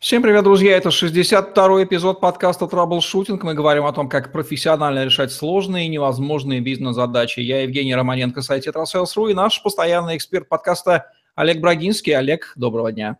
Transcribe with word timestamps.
Всем 0.00 0.22
привет, 0.22 0.44
друзья! 0.44 0.76
Это 0.76 0.90
62-й 0.90 1.82
эпизод 1.82 2.20
подкаста 2.20 2.68
«Траблшутинг». 2.68 3.42
Мы 3.42 3.54
говорим 3.54 3.84
о 3.84 3.92
том, 3.92 4.08
как 4.08 4.30
профессионально 4.30 5.04
решать 5.04 5.32
сложные 5.32 5.86
и 5.86 5.88
невозможные 5.88 6.60
бизнес-задачи. 6.60 7.40
Я 7.40 7.62
Евгений 7.62 7.96
Романенко, 7.96 8.40
сайт 8.40 8.62
«Tetrasales.ru» 8.62 9.26
и 9.26 9.34
наш 9.34 9.60
постоянный 9.60 10.16
эксперт 10.16 10.48
подкаста 10.48 11.10
Олег 11.34 11.60
Брагинский. 11.60 12.16
Олег, 12.16 12.52
доброго 12.54 12.92
дня. 12.92 13.18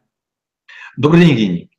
Добрый 0.96 1.22
день, 1.22 1.30
Евгений. 1.30 1.70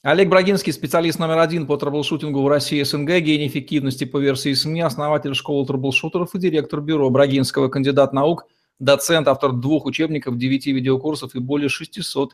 Олег 0.00 0.30
Брагинский, 0.30 0.72
специалист 0.72 1.18
номер 1.18 1.40
один 1.40 1.66
по 1.66 1.76
трэблшутингу 1.76 2.42
в 2.42 2.48
России 2.48 2.82
СНГ, 2.82 3.18
гений 3.18 3.48
эффективности 3.48 4.04
по 4.04 4.16
версии 4.16 4.54
СМИ, 4.54 4.80
основатель 4.80 5.34
школы 5.34 5.66
трэблшутеров 5.66 6.34
и 6.34 6.38
директор 6.38 6.80
бюро 6.80 7.10
Брагинского, 7.10 7.68
кандидат 7.68 8.14
наук, 8.14 8.46
доцент, 8.78 9.28
автор 9.28 9.52
двух 9.52 9.84
учебников, 9.84 10.38
девяти 10.38 10.72
видеокурсов 10.72 11.34
и 11.34 11.38
более 11.38 11.68
600 11.68 12.32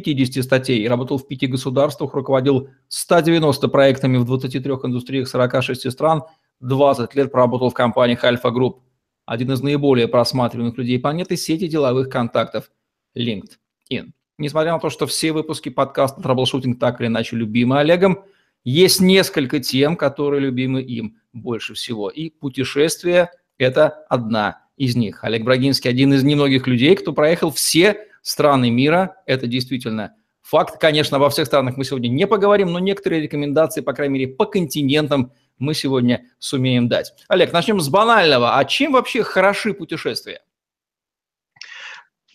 50 0.00 0.42
статей, 0.42 0.88
работал 0.88 1.18
в 1.18 1.28
пяти 1.28 1.46
государствах, 1.46 2.14
руководил 2.14 2.70
190 2.88 3.68
проектами 3.68 4.16
в 4.16 4.24
23 4.24 4.72
индустриях 4.84 5.28
46 5.28 5.92
стран, 5.92 6.22
20 6.60 7.14
лет 7.14 7.30
проработал 7.30 7.68
в 7.68 7.74
компаниях 7.74 8.24
Альфа 8.24 8.50
Групп. 8.50 8.80
Один 9.26 9.52
из 9.52 9.60
наиболее 9.60 10.08
просматриваемых 10.08 10.78
людей 10.78 10.98
планеты– 10.98 11.36
сети 11.38 11.68
деловых 11.68 12.08
контактов 12.08 12.70
LinkedIn. 13.14 14.12
Несмотря 14.38 14.72
на 14.72 14.78
то, 14.78 14.88
что 14.88 15.06
все 15.06 15.32
выпуски 15.32 15.68
подкаста 15.68 16.22
«Траблшутинг» 16.22 16.80
так 16.80 16.98
или 17.02 17.08
иначе 17.08 17.36
любимы 17.36 17.78
Олегом, 17.78 18.24
есть 18.64 19.02
несколько 19.02 19.60
тем, 19.60 19.96
которые 19.96 20.40
любимы 20.40 20.80
им 20.80 21.18
больше 21.34 21.74
всего. 21.74 22.08
И 22.08 22.30
путешествие– 22.30 23.30
это 23.58 24.06
одна 24.08 24.62
из 24.78 24.96
них. 24.96 25.22
Олег 25.22 25.44
Брагинский– 25.44 25.90
один 25.90 26.14
из 26.14 26.22
немногих 26.22 26.66
людей, 26.66 26.96
кто 26.96 27.12
проехал 27.12 27.50
все 27.50 28.06
страны 28.22 28.70
мира. 28.70 29.16
Это 29.26 29.46
действительно 29.46 30.14
факт. 30.40 30.78
Конечно, 30.80 31.18
во 31.18 31.30
всех 31.30 31.46
странах 31.46 31.76
мы 31.76 31.84
сегодня 31.84 32.08
не 32.08 32.26
поговорим, 32.26 32.72
но 32.72 32.78
некоторые 32.78 33.22
рекомендации, 33.22 33.80
по 33.80 33.92
крайней 33.92 34.14
мере, 34.18 34.32
по 34.32 34.46
континентам 34.46 35.32
мы 35.58 35.74
сегодня 35.74 36.24
сумеем 36.38 36.88
дать. 36.88 37.12
Олег, 37.28 37.52
начнем 37.52 37.80
с 37.80 37.88
банального. 37.88 38.56
А 38.58 38.64
чем 38.64 38.92
вообще 38.92 39.22
хороши 39.22 39.74
путешествия? 39.74 40.40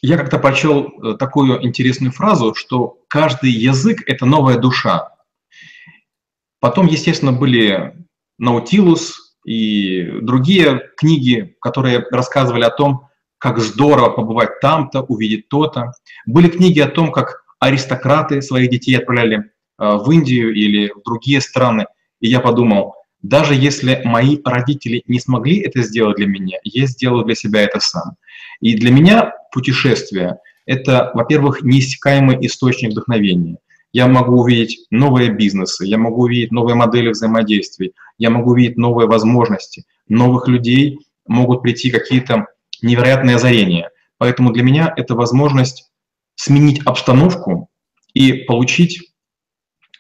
Я 0.01 0.17
как-то 0.17 0.37
прочел 0.37 0.85
э, 0.85 1.17
такую 1.17 1.65
интересную 1.65 2.11
фразу, 2.11 2.53
что 2.53 2.99
каждый 3.07 3.51
язык– 3.51 4.03
это 4.05 4.25
новая 4.25 4.59
душа. 4.59 5.09
Потом, 6.59 6.85
естественно, 6.85 7.33
были 7.33 7.95
Наутилус 8.37 9.35
и 9.43 10.03
другие 10.21 10.91
книги, 10.97 11.57
которые 11.61 12.05
рассказывали 12.11 12.63
о 12.63 12.69
том, 12.69 13.06
как 13.37 13.59
здорово 13.59 14.09
побывать 14.09 14.59
там-то, 14.61 15.01
увидеть 15.01 15.47
то-то. 15.49 15.93
Были 16.25 16.47
книги 16.47 16.79
о 16.79 16.87
том, 16.87 17.11
как 17.11 17.43
аристократы 17.59 18.41
своих 18.41 18.69
детей 18.69 18.97
отправляли 18.97 19.37
э, 19.37 19.43
в 19.77 20.09
Индию 20.11 20.53
или 20.53 20.91
в 20.91 21.03
другие 21.03 21.41
страны. 21.41 21.85
И 22.19 22.27
я 22.27 22.39
подумал, 22.39 22.95
даже 23.21 23.55
если 23.55 24.01
мои 24.03 24.37
родители 24.43 25.03
не 25.07 25.19
смогли 25.19 25.59
это 25.59 25.81
сделать 25.81 26.17
для 26.17 26.27
меня, 26.27 26.57
я 26.63 26.85
сделаю 26.85 27.25
для 27.25 27.35
себя 27.35 27.61
это 27.61 27.79
сам. 27.79 28.15
И 28.61 28.75
для 28.75 28.91
меня 28.91 29.33
путешествие– 29.51 30.37
это, 30.65 31.11
во-первых, 31.13 31.61
неиссякаемый 31.63 32.37
источник 32.45 32.91
вдохновения. 32.91 33.57
Я 33.93 34.07
могу 34.07 34.41
увидеть 34.41 34.85
новые 34.91 35.31
бизнесы, 35.31 35.85
я 35.85 35.97
могу 35.97 36.23
увидеть 36.23 36.51
новые 36.51 36.75
модели 36.75 37.09
взаимодействий, 37.09 37.93
я 38.17 38.29
могу 38.29 38.51
увидеть 38.51 38.77
новые 38.77 39.07
возможности, 39.07 39.85
новых 40.07 40.47
людей, 40.47 40.99
могут 41.27 41.61
прийти 41.61 41.89
какие-то 41.89 42.47
невероятное 42.81 43.35
озарение. 43.35 43.89
Поэтому 44.17 44.51
для 44.51 44.63
меня 44.63 44.93
это 44.95 45.15
возможность 45.15 45.91
сменить 46.35 46.85
обстановку 46.85 47.69
и 48.13 48.33
получить 48.33 49.13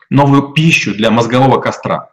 новую 0.09 0.53
пищу 0.53 0.93
для 0.95 1.11
мозгового 1.11 1.59
костра. 1.59 2.09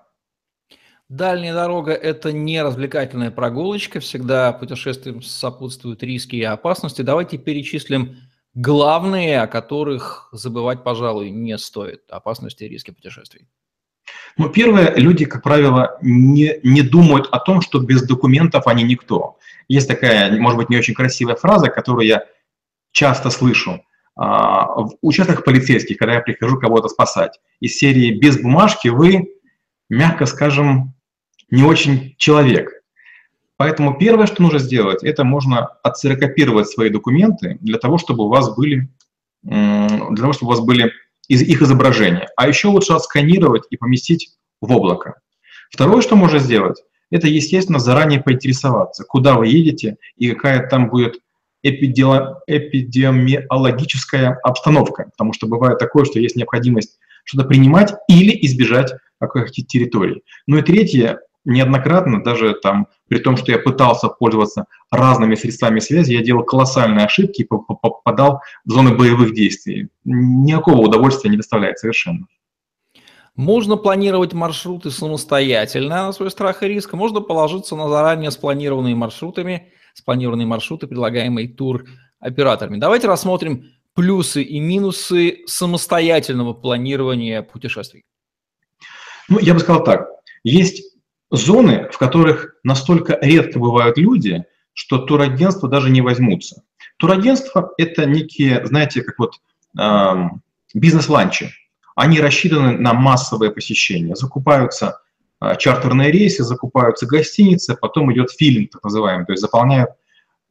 Дальняя 1.09 1.55
дорога– 1.55 1.93
это 1.93 2.33
не 2.33 2.63
развлекательная 2.63 3.31
прогулочка, 3.31 4.01
всегда 4.01 4.53
путешествиям 4.53 5.23
сопутствуют 5.23 6.03
риски 6.03 6.37
и 6.37 6.43
опасности. 6.43 7.03
Давайте 7.03 7.37
перечислим 7.37 8.17
главные, 8.55 9.43
о 9.43 9.47
которых 9.47 10.29
забывать, 10.33 10.83
пожалуй, 10.83 11.31
не 11.31 11.59
стоит. 11.59 12.05
Опасности 12.09 12.65
и 12.65 12.69
риски 12.69 12.91
путешествий. 12.91 13.49
Ну, 14.37 14.49
первое, 14.49 14.95
люди, 14.97 15.25
как 15.25 15.43
правило, 15.43 15.99
не, 16.03 16.59
не 16.63 16.83
думают 16.83 17.29
о 17.31 17.39
том, 17.39 17.61
что 17.61 17.79
без 17.79 18.03
документов 18.03 18.67
они 18.67 18.83
никто. 18.83 19.39
Есть 19.69 19.89
такая, 19.89 20.37
может 20.39 20.59
быть, 20.59 20.71
не 20.71 20.77
очень 20.77 20.95
красивая 20.95 21.37
фраза, 21.37 21.69
которую 21.69 22.07
я 22.07 22.25
часто 22.93 23.31
слышу 23.31 23.85
а, 24.17 24.67
в 24.83 24.97
участках 25.03 25.45
полицейских, 25.45 25.99
когда 25.99 26.15
я 26.15 26.21
прихожу 26.21 26.59
кого-то 26.59 26.89
спасать. 26.89 27.41
Из 27.61 27.77
серии 27.77 28.19
«Без 28.19 28.41
бумажки 28.41 28.89
вы, 28.89 29.29
мягко 29.89 30.27
скажем, 30.27 30.95
не 31.51 31.63
очень 31.63 32.15
человек». 32.19 32.71
Поэтому 33.57 33.97
первое, 33.97 34.27
что 34.27 34.43
нужно 34.43 34.59
сделать, 34.59 35.05
это 35.05 35.25
можно 35.25 35.67
отсерокопировать 35.83 36.69
свои 36.69 36.91
документы 36.91 37.59
для 37.61 37.79
того, 37.79 37.99
чтобы 37.99 38.25
у 38.25 38.29
вас 38.29 38.55
были, 38.55 38.89
для 39.43 40.17
того, 40.17 40.33
чтобы 40.33 40.53
у 40.53 40.55
вас 40.57 40.65
были 40.65 40.93
из 41.29 41.43
их 41.43 41.63
изображения. 41.63 42.29
А 42.37 42.49
еще 42.49 42.69
лучше 42.69 42.93
отсканировать 42.93 43.65
и 43.71 43.77
поместить 43.77 44.31
в 44.61 44.71
облако. 44.73 45.21
Второе, 45.71 46.03
что 46.03 46.17
можно 46.17 46.39
сделать, 46.39 46.83
это, 47.11 47.29
естественно, 47.29 47.79
заранее 47.79 48.23
поинтересоваться, 48.23 49.05
куда 49.05 49.35
вы 49.35 49.49
едете 49.49 49.97
и 50.17 50.31
какая 50.33 50.67
там 50.69 50.89
будет 50.89 51.19
эпидемиологическая 51.63 54.39
обстановка, 54.43 55.11
потому 55.17 55.33
что 55.33 55.47
бывает 55.47 55.79
такое, 55.79 56.05
что 56.05 56.21
есть 56.21 56.37
необходимость 56.37 56.99
что-то 57.25 57.49
принимать 57.49 57.95
или 58.09 58.37
избежать 58.45 58.93
каких-то 59.19 59.63
территорий. 59.63 60.23
Ну 60.47 60.59
и 60.59 60.63
третье, 60.63 61.21
неоднократно, 61.45 62.23
даже 62.23 62.55
там, 62.55 62.89
при 63.09 63.19
том, 63.19 63.37
что 63.37 63.53
я 63.53 63.59
пытался 63.59 64.09
пользоваться 64.09 64.67
разными 64.91 65.35
средствами 65.35 65.81
связи, 65.81 66.13
я 66.13 66.23
делал 66.23 66.45
колоссальные 66.45 67.07
ошибки 67.07 67.43
и 67.43 67.45
попадал 67.45 68.41
в 68.65 68.71
зоны 68.71 68.95
боевых 68.95 69.35
действий. 69.35 69.89
Никакого 70.05 70.79
удовольствия 70.79 71.31
не 71.31 71.37
доставляет 71.37 71.79
совершенно. 71.79 72.27
Можно 73.37 73.77
планировать 73.77 74.33
маршруты 74.33 74.91
самостоятельно 74.91 76.07
на 76.07 76.13
свой 76.13 76.31
страх 76.31 76.63
и 76.63 76.69
риск, 76.69 76.93
можно 76.93 77.21
положиться 77.21 77.75
на 77.75 77.89
заранее 77.89 78.31
спланированные 78.31 78.95
маршрутами, 78.95 79.73
спланированные 79.93 80.47
маршруты, 80.47 80.87
предлагаемые 80.87 81.49
тур-операторами. 81.49 82.79
Давайте 82.79 83.09
рассмотрим 83.09 83.65
плюсы 83.95 84.43
и 84.43 84.61
минусы 84.61 85.43
самостоятельного 85.47 86.53
планирования 86.53 87.43
путешествий. 87.43 88.05
Ну, 89.29 89.39
я 89.41 89.55
бы 89.55 89.61
сказал 89.61 89.83
так. 89.83 90.09
Есть 90.45 90.94
зоны, 91.37 91.89
в 91.91 91.99
которых 91.99 92.55
настолько 92.63 93.19
редко 93.21 93.59
бывают 93.59 93.99
люди, 93.99 94.45
что 94.73 94.99
турагентства 94.99 95.69
даже 95.69 95.91
не 95.91 96.01
возьмутся. 96.01 96.63
Турагентства– 96.97 97.73
это 97.79 98.07
некие, 98.07 98.65
знаете, 98.67 99.03
как 99.03 99.19
вот 99.19 99.41
э, 99.79 100.29
бизнес-ланчи. 100.75 101.51
Они 101.97 102.21
рассчитаны 102.21 102.79
на 102.79 102.93
массовое 102.93 103.51
посещение. 103.51 104.17
Закупаются 104.17 105.01
э, 105.41 105.57
чартерные 105.59 106.11
рейсы, 106.11 106.43
закупаются 106.45 107.07
гостиницы, 107.07 107.77
потом 107.81 108.13
идет 108.13 108.31
фильм, 108.33 108.69
так 108.69 108.83
называемый, 108.83 109.27
то 109.27 109.33
есть 109.33 109.43
заполняют 109.43 109.91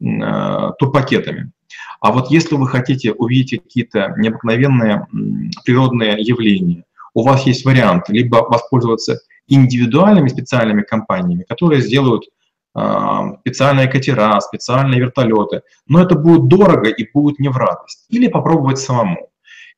э, 0.01 0.71
турпакетами. 0.79 1.51
А 1.99 2.11
вот 2.11 2.31
если 2.31 2.55
вы 2.55 2.67
хотите 2.67 3.13
увидеть 3.13 3.63
какие-то 3.63 4.13
необыкновенные 4.17 5.07
природные 5.65 6.21
явления, 6.21 6.83
у 7.13 7.23
вас 7.23 7.45
есть 7.45 7.65
вариант 7.65 8.09
либо 8.09 8.37
воспользоваться 8.37 9.21
индивидуальными 9.47 10.27
специальными 10.27 10.81
компаниями, 10.81 11.45
которые 11.47 11.81
сделают 11.81 12.23
э, 12.75 13.19
специальные 13.41 13.87
катера, 13.87 14.39
специальные 14.39 14.99
вертолеты, 14.99 15.61
но 15.87 16.01
это 16.01 16.15
будет 16.15 16.47
дорого 16.47 16.89
и 16.89 17.09
будет 17.11 17.39
не 17.39 17.49
в 17.49 17.57
радость. 17.57 18.05
Или 18.09 18.27
попробовать 18.27 18.79
самому. 18.79 19.29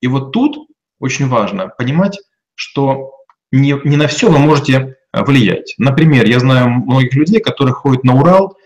И 0.01 0.07
вот 0.07 0.31
тут 0.31 0.69
очень 0.99 1.27
важно 1.27 1.67
понимать, 1.67 2.19
что 2.55 3.11
не, 3.51 3.79
не 3.83 3.97
на 3.97 4.07
все 4.07 4.29
вы 4.29 4.39
можете 4.39 4.95
влиять. 5.13 5.75
Например, 5.77 6.25
я 6.25 6.39
знаю 6.39 6.69
многих 6.69 7.13
людей, 7.13 7.39
которые 7.39 7.73
ходят 7.73 8.03
на 8.03 8.15
Урал, 8.15 8.57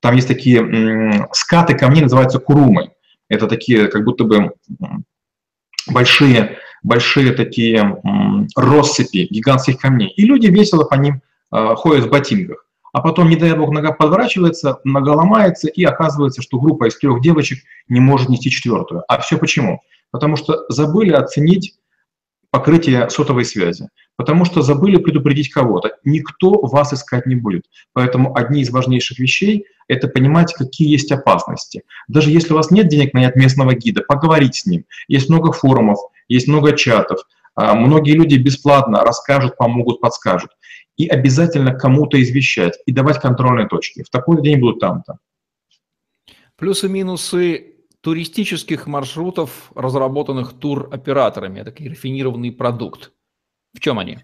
там 0.00 0.14
есть 0.14 0.28
такие 0.28 0.60
м, 0.60 1.26
скаты 1.32 1.74
камней, 1.74 2.02
называются 2.02 2.38
курумы. 2.38 2.92
Это 3.28 3.46
такие 3.46 3.88
как 3.88 4.04
будто 4.04 4.24
бы 4.24 4.52
большие 5.88 6.58
большие 6.82 7.32
такие 7.32 8.00
россыпи 8.56 9.28
гигантских 9.30 9.78
камней. 9.78 10.08
И 10.16 10.24
люди 10.24 10.46
весело 10.46 10.84
по 10.84 10.94
ним 10.94 11.22
а, 11.50 11.74
ходят 11.74 12.04
в 12.04 12.10
ботинках. 12.10 12.64
А 12.92 13.00
потом, 13.00 13.28
не 13.28 13.36
дай 13.36 13.54
бог, 13.54 13.70
нога 13.70 13.92
подворачивается, 13.92 14.80
нога 14.84 15.12
ломается, 15.12 15.68
и 15.68 15.84
оказывается, 15.84 16.42
что 16.42 16.58
группа 16.58 16.88
из 16.88 16.98
трех 16.98 17.20
девочек 17.20 17.58
не 17.88 18.00
может 18.00 18.28
нести 18.28 18.50
четвертую. 18.50 19.04
А 19.08 19.20
все 19.20 19.36
почему? 19.36 19.80
Потому 20.10 20.36
что 20.36 20.64
забыли 20.68 21.12
оценить 21.12 21.74
покрытие 22.50 23.10
сотовой 23.10 23.44
связи, 23.44 23.88
потому 24.16 24.46
что 24.46 24.62
забыли 24.62 24.96
предупредить 24.96 25.50
кого-то. 25.50 25.92
Никто 26.04 26.60
вас 26.62 26.92
искать 26.94 27.26
не 27.26 27.34
будет. 27.34 27.66
Поэтому 27.92 28.36
одни 28.36 28.62
из 28.62 28.70
важнейших 28.70 29.18
вещей– 29.18 29.66
это 29.88 30.08
понимать, 30.08 30.54
какие 30.54 30.90
есть 30.90 31.12
опасности. 31.12 31.82
Даже 32.08 32.30
если 32.30 32.52
у 32.52 32.56
вас 32.56 32.70
нет 32.70 32.88
денег 32.88 33.12
нанять 33.12 33.36
местного 33.36 33.74
гида, 33.74 34.02
поговорить 34.02 34.56
с 34.56 34.66
ним. 34.66 34.84
Есть 35.08 35.28
много 35.28 35.52
форумов, 35.52 35.98
есть 36.28 36.48
много 36.48 36.76
чатов. 36.76 37.20
А, 37.54 37.74
многие 37.74 38.12
люди 38.12 38.36
бесплатно 38.36 39.00
расскажут, 39.00 39.56
помогут, 39.56 40.00
подскажут. 40.00 40.50
И 40.96 41.06
обязательно 41.06 41.74
кому-то 41.74 42.20
извещать 42.20 42.78
и 42.86 42.92
давать 42.92 43.20
контрольные 43.20 43.68
точки. 43.68 44.02
В 44.02 44.10
такой 44.10 44.42
день 44.42 44.60
будут 44.60 44.80
там-то. 44.80 45.18
Плюсы-минусы 46.56 47.76
туристических 48.00 48.86
маршрутов, 48.86 49.70
разработанных 49.74 50.52
туроператорами. 50.52 51.60
Это 51.60 51.72
такой 51.72 51.88
рафинированный 51.88 52.52
продукт. 52.52 53.12
В 53.74 53.80
чем 53.80 53.98
они? 53.98 54.18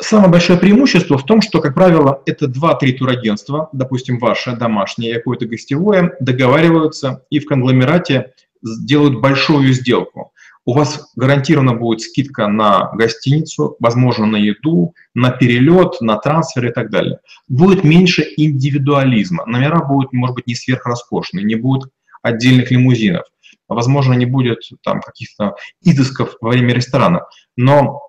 Самое 0.00 0.30
большое 0.30 0.58
преимущество 0.58 1.16
в 1.18 1.24
том, 1.24 1.40
что, 1.40 1.60
как 1.60 1.74
правило, 1.74 2.20
это 2.26 2.46
2-3 2.46 2.92
турагентства, 2.94 3.68
допустим, 3.72 4.18
ваше 4.18 4.56
домашнее, 4.56 5.14
какое-то 5.14 5.46
гостевое, 5.46 6.16
договариваются 6.18 7.24
и 7.30 7.38
в 7.38 7.46
конгломерате 7.46 8.34
делают 8.62 9.20
большую 9.20 9.72
сделку. 9.72 10.32
У 10.66 10.72
вас 10.72 11.12
гарантированно 11.14 11.74
будет 11.74 12.00
скидка 12.00 12.48
на 12.48 12.90
гостиницу, 12.94 13.76
возможно, 13.80 14.26
на 14.26 14.36
еду, 14.36 14.94
на 15.14 15.30
перелет, 15.30 16.00
на 16.00 16.16
трансфер 16.16 16.66
и 16.66 16.72
так 16.72 16.90
далее. 16.90 17.18
Будет 17.48 17.84
меньше 17.84 18.26
индивидуализма. 18.36 19.44
Номера 19.44 19.84
будут, 19.84 20.12
может 20.12 20.36
быть, 20.36 20.46
не 20.46 20.54
сверхроскошные, 20.54 21.44
не 21.44 21.54
будет 21.54 21.90
отдельных 22.22 22.70
лимузинов. 22.70 23.24
Возможно, 23.68 24.14
не 24.14 24.26
будет 24.26 24.60
там 24.82 25.00
каких-то 25.00 25.56
изысков 25.82 26.36
во 26.40 26.50
время 26.50 26.74
ресторана. 26.74 27.26
Но 27.56 28.00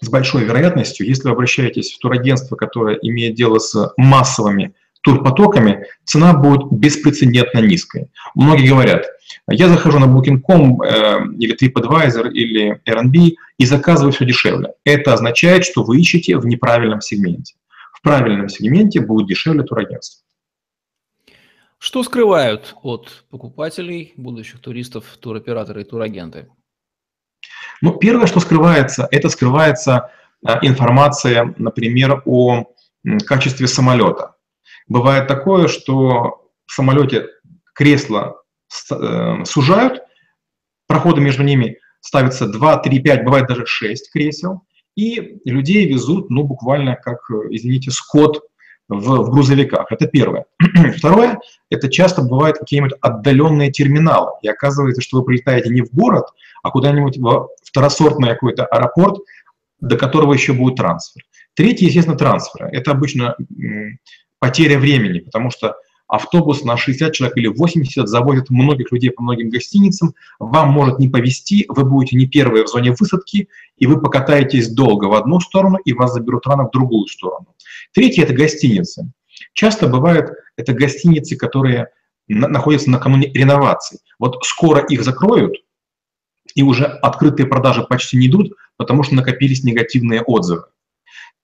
с 0.00 0.08
большой 0.08 0.44
вероятностью, 0.44 1.06
если 1.06 1.24
вы 1.24 1.32
обращаетесь 1.32 1.92
в 1.92 1.98
турагентство, 1.98 2.56
которое 2.56 2.96
имеет 3.02 3.34
дело 3.34 3.58
с 3.58 3.92
массовыми 3.98 4.74
турпотоками, 5.02 5.86
цена 6.04 6.34
будет 6.34 6.70
беспрецедентно 6.70 7.60
низкой. 7.60 8.10
Многие 8.34 8.68
говорят, 8.68 9.06
я 9.48 9.68
захожу 9.68 9.98
на 9.98 10.04
Booking.com 10.04 10.82
э, 10.82 11.18
или 11.38 11.56
TripAdvisor 11.56 12.30
или 12.30 12.80
Airbnb 12.86 13.36
и 13.58 13.66
заказываю 13.66 14.12
все 14.12 14.24
дешевле. 14.24 14.74
Это 14.84 15.14
означает, 15.14 15.64
что 15.64 15.82
вы 15.82 16.00
ищете 16.00 16.36
в 16.36 16.46
неправильном 16.46 17.00
сегменте. 17.00 17.54
В 17.92 18.02
правильном 18.02 18.48
сегменте 18.48 19.00
будет 19.00 19.28
дешевле 19.28 19.62
турагентство. 19.62 20.24
Что 21.78 22.02
скрывают 22.02 22.74
от 22.82 23.24
покупателей, 23.30 24.12
будущих 24.16 24.60
туристов, 24.60 25.04
туроператоры 25.18 25.80
и 25.80 25.84
турагенты? 25.84 26.48
Ну, 27.80 27.96
первое, 27.96 28.26
что 28.26 28.40
скрывается, 28.40 29.08
это 29.10 29.30
скрывается 29.30 30.10
э, 30.46 30.58
информация, 30.62 31.54
например, 31.56 32.22
о 32.26 32.66
качестве 33.26 33.66
самолета. 33.66 34.34
Бывает 34.90 35.28
такое, 35.28 35.68
что 35.68 36.42
в 36.66 36.72
самолете 36.72 37.28
кресло 37.74 38.42
э, 38.90 39.44
сужают, 39.44 40.02
проходы 40.88 41.20
между 41.20 41.44
ними 41.44 41.78
ставятся 42.00 42.48
2, 42.48 42.78
3, 42.78 42.98
5, 42.98 43.24
бывает 43.24 43.46
даже 43.46 43.66
6 43.66 44.12
кресел, 44.12 44.62
и 44.96 45.38
людей 45.44 45.86
везут, 45.86 46.28
ну, 46.28 46.42
буквально 46.42 46.96
как, 46.96 47.20
извините, 47.50 47.92
скот 47.92 48.42
в, 48.88 49.22
в 49.22 49.30
грузовиках. 49.30 49.86
Это 49.92 50.08
первое. 50.08 50.46
Второе, 50.96 51.38
это 51.70 51.88
часто 51.88 52.22
бывают 52.22 52.58
какие-нибудь 52.58 52.98
отдаленные 53.00 53.70
терминалы. 53.70 54.32
И 54.42 54.48
оказывается, 54.48 55.02
что 55.02 55.18
вы 55.18 55.24
прилетаете 55.24 55.70
не 55.70 55.82
в 55.82 55.92
город, 55.92 56.26
а 56.64 56.70
куда-нибудь 56.72 57.16
в 57.16 57.48
второсортный 57.62 58.30
какой-то 58.30 58.66
аэропорт, 58.66 59.18
до 59.78 59.96
которого 59.96 60.32
еще 60.32 60.52
будет 60.52 60.74
трансфер. 60.74 61.22
Третье, 61.54 61.86
естественно, 61.86 62.18
трансферы. 62.18 62.68
Это 62.72 62.90
обычно 62.90 63.36
потеря 64.40 64.78
времени, 64.78 65.20
потому 65.20 65.50
что 65.50 65.76
автобус 66.08 66.64
на 66.64 66.76
60 66.76 67.12
человек 67.12 67.36
или 67.36 67.46
80 67.46 68.08
завозит 68.08 68.50
многих 68.50 68.90
людей 68.90 69.12
по 69.12 69.22
многим 69.22 69.48
гостиницам, 69.48 70.14
вам 70.40 70.70
может 70.70 70.98
не 70.98 71.08
повезти, 71.08 71.66
вы 71.68 71.84
будете 71.84 72.16
не 72.16 72.26
первые 72.26 72.64
в 72.64 72.68
зоне 72.68 72.92
высадки, 72.98 73.48
и 73.76 73.86
вы 73.86 74.00
покатаетесь 74.00 74.68
долго 74.68 75.04
в 75.04 75.14
одну 75.14 75.38
сторону, 75.38 75.78
и 75.84 75.92
вас 75.92 76.12
заберут 76.12 76.46
рано 76.48 76.66
в 76.66 76.72
другую 76.72 77.06
сторону. 77.06 77.54
Третье– 77.94 78.22
это 78.24 78.34
гостиницы. 78.34 79.12
Часто 79.52 79.86
бывают 79.86 80.32
это 80.56 80.72
гостиницы, 80.72 81.36
которые 81.36 81.88
находятся 82.26 82.90
накануне 82.90 83.30
реновации. 83.32 84.00
Вот 84.18 84.44
скоро 84.44 84.80
их 84.80 85.04
закроют, 85.04 85.56
и 86.54 86.62
уже 86.62 86.86
открытые 86.86 87.46
продажи 87.46 87.82
почти 87.82 88.16
не 88.16 88.26
идут, 88.26 88.52
потому 88.76 89.04
что 89.04 89.14
накопились 89.14 89.62
негативные 89.62 90.22
отзывы. 90.22 90.64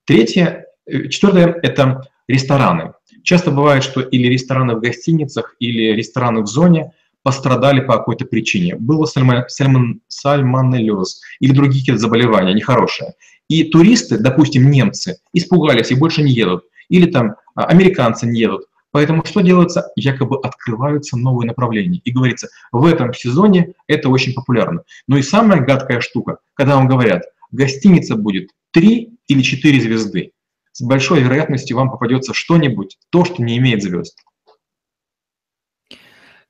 Третье, 0.04 0.66
э, 0.86 1.08
четвертое– 1.08 1.58
это 1.62 2.08
рестораны. 2.28 2.92
Часто 3.22 3.50
бывает, 3.50 3.82
что 3.82 4.00
или 4.00 4.28
рестораны 4.28 4.74
в 4.74 4.80
гостиницах, 4.80 5.56
или 5.58 5.92
рестораны 5.92 6.42
в 6.42 6.46
зоне 6.46 6.92
пострадали 7.22 7.80
по 7.80 7.94
какой-то 7.94 8.24
причине. 8.24 8.76
Было 8.76 9.04
сальмон, 9.04 9.44
сальмон, 9.48 10.00
сальмонеллез 10.06 11.20
или 11.40 11.52
другие 11.52 11.80
какие-то 11.80 12.00
заболевания 12.00 12.54
нехорошие. 12.54 13.14
И 13.48 13.64
туристы, 13.64 14.18
допустим, 14.18 14.70
немцы, 14.70 15.18
испугались 15.32 15.90
и 15.90 15.96
больше 15.96 16.22
не 16.22 16.32
едут. 16.32 16.64
Или 16.88 17.10
там 17.10 17.34
а, 17.56 17.64
американцы 17.64 18.26
не 18.26 18.38
едут. 18.38 18.66
Поэтому 18.92 19.24
что 19.24 19.40
делается? 19.40 19.90
Якобы 19.96 20.38
открываются 20.38 21.16
новые 21.16 21.48
направления. 21.48 22.00
И 22.04 22.12
говорится, 22.12 22.48
в 22.72 22.86
этом 22.86 23.12
сезоне 23.12 23.74
это 23.88 24.08
очень 24.08 24.32
популярно. 24.32 24.82
Но 25.08 25.16
и 25.16 25.22
самая 25.22 25.60
гадкая 25.60 26.00
штука, 26.00 26.38
когда 26.54 26.76
вам 26.76 26.86
говорят, 26.86 27.24
гостиница 27.50 28.16
будет 28.16 28.50
3 28.70 29.10
или 29.26 29.42
4 29.42 29.80
звезды, 29.80 30.30
с 30.76 30.82
большой 30.82 31.22
вероятностью 31.22 31.74
вам 31.74 31.90
попадется 31.90 32.34
что-нибудь, 32.34 32.98
то, 33.08 33.24
что 33.24 33.42
не 33.42 33.56
имеет 33.56 33.82
звезд. 33.82 34.22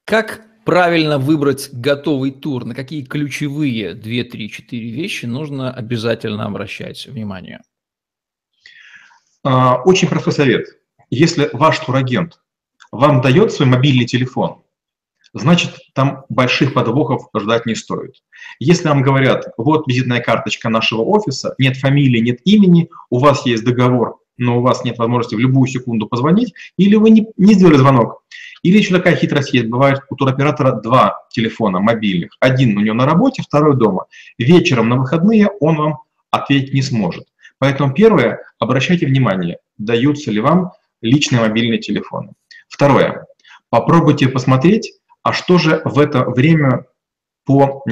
Как 0.04 0.44
правильно 0.64 1.18
выбрать 1.18 1.68
готовый 1.72 2.32
тур, 2.32 2.64
на 2.64 2.74
какие 2.74 3.04
ключевые 3.04 3.94
2, 3.94 4.02
3, 4.02 4.50
4 4.50 4.90
вещи 4.90 5.26
нужно 5.26 5.72
обязательно 5.72 6.44
обращать 6.44 7.06
внимание? 7.06 7.60
А, 9.44 9.80
очень 9.84 10.08
простой 10.08 10.32
совет. 10.32 10.66
Если 11.08 11.48
ваш 11.52 11.78
турагент 11.78 12.40
вам 12.90 13.20
дает 13.20 13.52
свой 13.52 13.68
мобильный 13.68 14.06
телефон, 14.06 14.64
значит, 15.38 15.72
там 15.94 16.24
больших 16.28 16.74
подвохов 16.74 17.28
ждать 17.36 17.66
не 17.66 17.74
стоит. 17.74 18.22
Если 18.58 18.88
вам 18.88 19.02
говорят, 19.02 19.46
вот 19.56 19.86
визитная 19.86 20.20
карточка 20.20 20.68
нашего 20.68 21.02
офиса, 21.02 21.54
нет 21.58 21.76
фамилии, 21.76 22.20
нет 22.20 22.40
имени, 22.44 22.88
у 23.10 23.18
вас 23.18 23.46
есть 23.46 23.64
договор, 23.64 24.18
но 24.36 24.58
у 24.58 24.62
вас 24.62 24.84
нет 24.84 24.98
возможности 24.98 25.34
в 25.34 25.38
любую 25.38 25.66
секунду 25.66 26.06
позвонить, 26.06 26.54
или 26.76 26.96
вы 26.96 27.10
не, 27.10 27.28
не 27.36 27.54
сделали 27.54 27.76
звонок, 27.76 28.22
или 28.62 28.78
еще 28.78 28.94
такая 28.94 29.16
хитрость 29.16 29.52
есть. 29.52 29.66
Бывает 29.66 30.00
у 30.10 30.16
туроператора 30.16 30.72
два 30.72 31.26
телефона 31.30 31.80
мобильных. 31.80 32.36
Один 32.40 32.76
у 32.76 32.80
него 32.80 32.94
на 32.94 33.06
работе, 33.06 33.42
второй 33.42 33.76
дома. 33.76 34.06
Вечером 34.38 34.88
на 34.88 34.96
выходные 34.96 35.48
он 35.60 35.76
вам 35.76 35.98
ответить 36.30 36.74
не 36.74 36.82
сможет. 36.82 37.26
Поэтому 37.58 37.94
первое, 37.94 38.40
обращайте 38.58 39.06
внимание, 39.06 39.58
даются 39.78 40.30
ли 40.30 40.40
вам 40.40 40.72
личные 41.00 41.40
мобильные 41.40 41.78
телефоны. 41.78 42.32
Второе, 42.68 43.26
попробуйте 43.70 44.28
посмотреть, 44.28 44.92
а 45.26 45.32
что 45.32 45.58
же 45.58 45.82
в 45.84 45.98
это 45.98 46.24
время 46.24 46.86
по, 47.44 47.82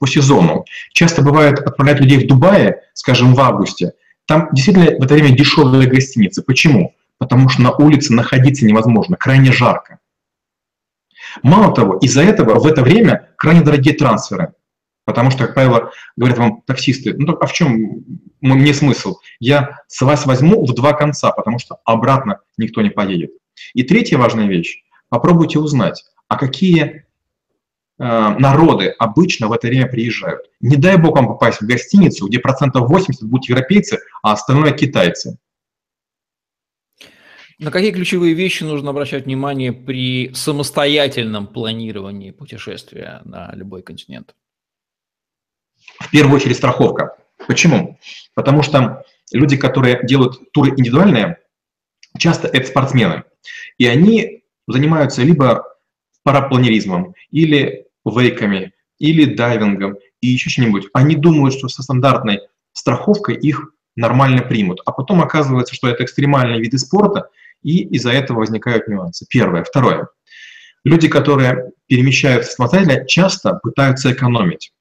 по 0.00 0.06
сезону. 0.06 0.66
Часто 0.92 1.22
бывает 1.22 1.58
отправлять 1.58 1.98
людей 1.98 2.18
в 2.18 2.26
Дубае, 2.26 2.82
скажем, 2.92 3.34
в 3.34 3.40
августе. 3.40 3.92
Там 4.26 4.50
действительно 4.52 4.98
в 4.98 5.02
это 5.02 5.14
время 5.14 5.34
дешевые 5.34 5.88
гостиницы. 5.88 6.42
Почему? 6.42 6.94
Потому 7.16 7.48
что 7.48 7.62
на 7.62 7.70
улице 7.70 8.12
находиться 8.12 8.66
невозможно, 8.66 9.16
крайне 9.16 9.50
жарко. 9.50 9.98
Мало 11.42 11.74
того, 11.74 11.96
из-за 11.96 12.22
этого 12.22 12.58
в 12.58 12.66
это 12.66 12.82
время 12.82 13.30
крайне 13.38 13.62
дорогие 13.62 13.94
трансферы. 13.94 14.52
Потому 15.06 15.30
что, 15.30 15.46
как 15.46 15.54
правило, 15.54 15.90
говорят 16.16 16.38
вам 16.38 16.62
таксисты, 16.66 17.14
ну 17.16 17.34
а 17.40 17.46
в 17.46 17.52
чем 17.54 18.04
мне 18.42 18.74
смысл? 18.74 19.16
Я 19.40 19.80
с 19.88 20.02
вас 20.02 20.26
возьму 20.26 20.66
в 20.66 20.74
два 20.74 20.92
конца, 20.92 21.30
потому 21.30 21.58
что 21.58 21.78
обратно 21.86 22.40
никто 22.58 22.82
не 22.82 22.90
поедет. 22.90 23.30
И 23.72 23.84
третья 23.84 24.18
важная 24.18 24.48
вещь. 24.48 24.82
Попробуйте 25.08 25.58
узнать, 25.58 26.04
а 26.28 26.36
какие 26.36 26.82
э, 26.82 27.02
народы 27.98 28.88
обычно 28.98 29.48
в 29.48 29.52
это 29.52 29.68
время 29.68 29.86
приезжают. 29.86 30.50
Не 30.60 30.76
дай 30.76 30.96
бог 30.96 31.16
вам 31.16 31.28
попасть 31.28 31.60
в 31.60 31.66
гостиницу, 31.66 32.26
где 32.28 32.38
процентов 32.38 32.88
80 32.88 33.24
будут 33.28 33.48
европейцы, 33.48 33.98
а 34.22 34.32
остальное 34.32 34.72
китайцы. 34.72 35.38
На 37.58 37.70
какие 37.70 37.92
ключевые 37.92 38.34
вещи 38.34 38.64
нужно 38.64 38.90
обращать 38.90 39.26
внимание 39.26 39.72
при 39.72 40.34
самостоятельном 40.34 41.46
планировании 41.46 42.32
путешествия 42.32 43.22
на 43.24 43.52
любой 43.54 43.82
континент? 43.82 44.34
В 46.00 46.10
первую 46.10 46.36
очередь 46.36 46.56
страховка. 46.56 47.16
Почему? 47.46 47.98
Потому 48.34 48.62
что 48.62 49.04
люди, 49.32 49.56
которые 49.56 50.00
делают 50.04 50.52
туры 50.52 50.70
индивидуальные, 50.70 51.38
часто 52.18 52.48
это 52.48 52.66
спортсмены. 52.66 53.24
И 53.78 53.86
они 53.86 54.44
занимаются 54.66 55.22
либо 55.22 55.73
парапланеризмом, 56.24 57.14
или 57.30 57.86
вейками, 58.04 58.72
или 58.98 59.24
дайвингом, 59.34 59.96
и 60.20 60.28
еще 60.28 60.50
что-нибудь. 60.50 60.88
Они 60.92 61.14
думают, 61.14 61.54
что 61.54 61.68
со 61.68 61.82
стандартной 61.82 62.40
страховкой 62.72 63.36
их 63.36 63.70
нормально 63.96 64.42
примут. 64.42 64.80
А 64.84 64.92
потом 64.92 65.22
оказывается, 65.22 65.74
что 65.74 65.88
это 65.88 66.04
экстремальные 66.04 66.60
виды 66.60 66.78
спорта, 66.78 67.28
и 67.62 67.84
из-за 67.94 68.10
этого 68.10 68.38
возникают 68.38 68.88
нюансы. 68.88 69.26
Первое. 69.28 69.64
Второе. 69.64 70.08
Люди, 70.84 71.08
которые 71.08 71.70
перемещаются 71.86 72.52
самостоятельно, 72.52 73.06
часто 73.06 73.54
пытаются 73.62 74.12
экономить. 74.12 74.72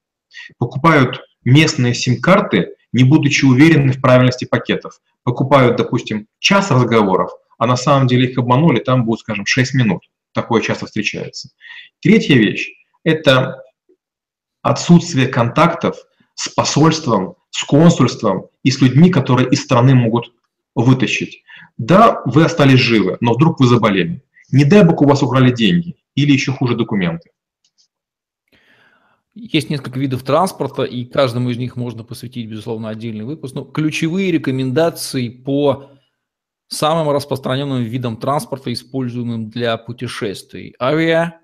Покупают 0.58 1.22
местные 1.46 1.94
сим-карты, 1.94 2.76
не 2.92 3.04
будучи 3.04 3.46
уверены 3.46 3.94
в 3.94 4.02
правильности 4.02 4.46
пакетов. 4.46 5.00
Покупают, 5.24 5.78
допустим, 5.78 6.28
час 6.40 6.72
разговоров, 6.72 7.32
а 7.58 7.68
на 7.68 7.78
самом 7.78 8.08
деле 8.08 8.30
их 8.30 8.38
обманули, 8.38 8.80
там 8.80 9.06
будет, 9.06 9.22
скажем, 9.22 9.46
6 9.46 9.74
минут. 9.76 10.04
Такое 10.34 10.62
часто 10.62 10.86
встречается. 10.86 11.50
Третья 12.02 12.36
вещь– 12.36 12.70
это 13.04 13.62
отсутствие 14.62 15.28
контактов 15.28 15.96
с 16.36 16.50
посольством, 16.50 17.36
с 17.52 17.64
консульством 17.64 18.48
и 18.64 18.72
с 18.72 18.82
людьми, 18.82 19.10
которые 19.10 19.50
из 19.50 19.62
страны 19.62 19.94
могут 19.94 20.34
вытащить. 20.76 21.44
Да, 21.78 22.22
вы 22.26 22.46
остались 22.46 22.80
живы, 22.80 23.18
но 23.22 23.34
вдруг 23.34 23.60
вы 23.60 23.68
заболели. 23.68 24.24
Не 24.52 24.66
дай 24.66 24.84
бог 24.84 25.02
у 25.02 25.08
вас 25.08 25.22
украли 25.22 25.52
деньги 25.52 25.96
или 26.16 26.32
еще 26.32 26.52
хуже 26.52 26.76
документы. 26.76 27.30
Есть 29.36 29.72
несколько 29.72 30.00
видов 30.00 30.22
транспорта, 30.22 30.84
и 30.84 31.06
каждому 31.06 31.50
из 31.50 31.58
них 31.58 31.76
можно 31.76 32.04
посвятить, 32.04 32.48
безусловно, 32.48 32.90
отдельный 32.90 33.26
выпуск. 33.26 33.56
Но 33.56 33.64
ключевые 33.64 34.32
рекомендации 34.32 35.30
по 35.30 35.90
самым 36.74 37.10
распространенным 37.10 37.84
видам 37.84 38.18
транспорта, 38.18 38.74
используемым 38.74 39.50
для 39.50 39.78
путешествий. 39.78 40.76
Авиа, 40.80 41.40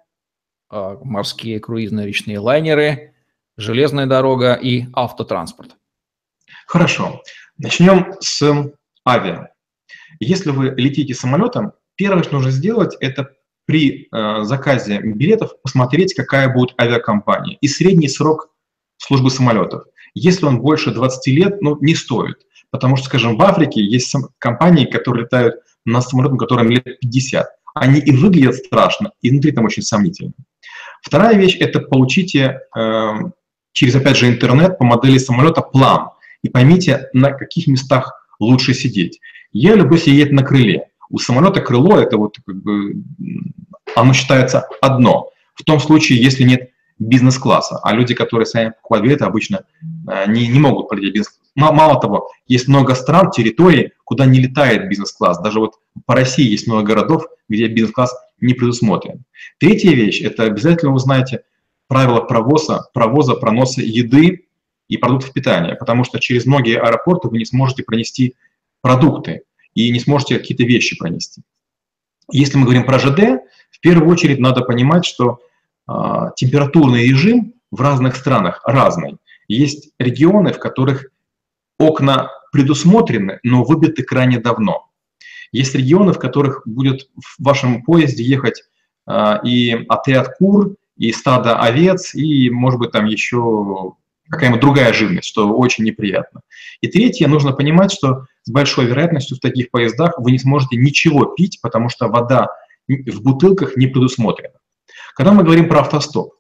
а, 0.70 0.98
морские 1.04 1.60
круизные 1.60 2.08
речные 2.08 2.40
лайнеры, 2.40 3.14
железная 3.58 4.06
дорога 4.06 4.54
и 4.54 4.86
автотранспорт. 4.94 5.76
Хорошо. 6.68 7.22
Начнем 7.58 8.14
с 8.20 8.42
авиа. 9.08 9.50
Если 10.20 10.52
вы 10.52 10.74
летите 10.76 11.14
самолетом, 11.14 11.74
первое, 11.96 12.24
что 12.24 12.36
нужно 12.36 12.52
сделать, 12.52 12.96
это 13.00 13.32
при 13.66 14.08
э, 14.12 14.44
заказе 14.44 15.00
билетов 15.00 15.62
посмотреть, 15.62 16.16
какая 16.16 16.52
будет 16.52 16.74
авиакомпания 16.82 17.58
и 17.62 17.68
средний 17.68 18.08
срок 18.08 18.50
службы 18.98 19.30
самолетов. 19.30 19.84
Если 20.16 20.46
он 20.46 20.60
больше 20.60 20.92
20 20.92 21.28
лет, 21.28 21.62
ну, 21.62 21.78
не 21.80 21.94
стоит. 21.94 22.38
Потому 22.72 22.96
что, 22.98 23.08
скажем, 23.08 23.38
в 23.38 23.42
Африке 23.42 23.84
есть 23.84 24.14
компании, 24.38 24.86
которые 24.86 25.24
летают 25.24 25.56
на 25.86 26.02
самолетах, 26.02 26.40
которым 26.40 26.70
лет 26.70 27.00
50. 27.00 27.48
Они 27.76 28.00
и 28.00 28.12
выглядят 28.12 28.56
страшно, 28.56 29.12
и 29.22 29.30
внутри 29.30 29.52
там 29.52 29.66
очень 29.66 29.84
сомнительно. 29.84 30.34
Вторая 31.02 31.36
вещь– 31.36 31.58
это 31.60 31.80
получите 31.80 32.60
э, 32.76 33.12
через, 33.72 33.96
опять 33.96 34.18
же, 34.18 34.28
интернет 34.28 34.78
по 34.78 34.84
модели 34.84 35.18
самолета 35.18 35.62
план. 35.62 36.10
И 36.44 36.50
поймите, 36.50 37.10
на 37.14 37.32
каких 37.32 37.68
местах 37.68 38.28
лучше 38.40 38.74
сидеть. 38.74 39.20
Я 39.52 39.76
люблю 39.76 39.98
сидеть 39.98 40.32
на 40.32 40.44
крыле. 40.44 40.86
У 41.10 41.18
самолета 41.18 41.62
крыло 41.62 41.98
это 41.98 42.18
вот 42.18 42.38
как 42.46 42.56
бы, 42.62 42.96
оно 43.96 44.14
считается 44.14 44.68
одно. 44.82 45.30
В 45.56 45.64
том 45.64 45.80
случае, 45.80 46.22
если 46.22 46.44
нет 46.44 46.70
бизнес-класса, 47.00 47.80
а 47.82 47.94
люди, 47.94 48.14
которые 48.14 48.46
сами 48.46 48.70
покупают 48.70 49.06
билеты, 49.06 49.26
обычно 49.26 49.64
э, 50.08 50.30
не, 50.30 50.48
не 50.48 50.60
могут 50.60 50.90
полететь 50.90 51.14
бизнес 51.14 51.40
Мало 51.56 52.00
того, 52.00 52.30
есть 52.48 52.70
много 52.70 52.96
стран, 52.96 53.32
территорий, 53.32 53.92
куда 54.06 54.26
не 54.26 54.40
летает 54.40 54.88
бизнес-класс. 54.88 55.40
Даже 55.40 55.60
вот 55.60 55.76
по 56.06 56.16
России 56.16 56.50
есть 56.50 56.68
много 56.68 56.84
городов, 56.84 57.26
где 57.50 57.68
бизнес-класс 57.68 58.16
не 58.40 58.54
предусмотрен. 58.54 59.26
Третья 59.60 59.92
вещь– 59.92 60.22
это 60.24 60.44
обязательно 60.44 60.94
узнаете 60.94 61.44
правила 61.88 62.22
провоза, 62.22 62.88
провоза, 62.94 63.34
проноса 63.34 63.82
еды 63.82 64.46
и 64.88 64.98
продуктов 64.98 65.34
питания, 65.34 65.76
потому 65.76 66.06
что 66.06 66.20
через 66.20 66.46
многие 66.46 66.80
аэропорты 66.80 67.28
вы 67.28 67.40
не 67.40 67.46
сможете 67.46 67.84
пронести 67.84 68.36
продукты 68.82 69.42
и 69.74 69.92
не 69.92 70.00
сможете 70.00 70.38
какие-то 70.38 70.64
вещи 70.64 70.98
пронести. 70.98 71.42
Если 72.32 72.58
мы 72.58 72.64
говорим 72.64 72.86
про 72.86 73.00
ЖД, 73.00 73.44
в 73.72 73.80
первую 73.82 74.10
очередь 74.10 74.40
надо 74.40 74.62
понимать, 74.62 75.04
что 75.04 75.42
температурный 76.36 77.08
режим 77.08 77.54
в 77.72 77.82
разных 77.82 78.16
странах 78.16 78.62
разный. 78.66 79.18
Есть 79.48 79.92
регионы, 80.00 80.54
в 80.54 80.60
которых 80.60 81.08
окна 81.80 82.30
предусмотрены, 82.52 83.40
но 83.44 83.64
выбиты 83.64 84.04
крайне 84.04 84.40
давно. 84.40 84.90
Есть 85.52 85.76
регионы, 85.76 86.14
в 86.14 86.20
которых 86.20 86.62
будет 86.66 87.10
в 87.16 87.44
вашем 87.44 87.84
поезде 87.84 88.24
ехать 88.24 88.64
э, 89.08 89.36
и 89.44 89.86
отряд 89.88 90.36
кур, 90.38 90.76
и 90.98 91.12
стадо 91.12 91.58
овец, 91.58 92.14
и, 92.14 92.50
может 92.50 92.80
быть, 92.80 92.92
там 92.92 93.06
еще 93.06 93.94
какая-нибудь 94.30 94.62
другая 94.62 94.94
живность, 94.94 95.28
что 95.28 95.52
очень 95.52 95.86
неприятно. 95.86 96.42
И 96.82 96.88
третье, 96.88 97.28
нужно 97.28 97.52
понимать, 97.54 97.92
что 97.92 98.26
с 98.44 98.52
большой 98.52 98.86
вероятностью 98.86 99.38
в 99.38 99.40
таких 99.40 99.72
поездах 99.72 100.20
вы 100.20 100.32
не 100.32 100.40
сможете 100.40 100.78
ничего 100.78 101.26
пить, 101.26 101.60
потому 101.62 101.90
что 101.90 102.10
вода 102.10 102.50
в 102.88 103.24
бутылках 103.24 103.76
не 103.76 103.88
предусмотрена. 103.88 104.59
Когда 105.20 105.34
мы 105.34 105.44
говорим 105.44 105.68
про 105.68 105.82
автостоп, 105.82 106.36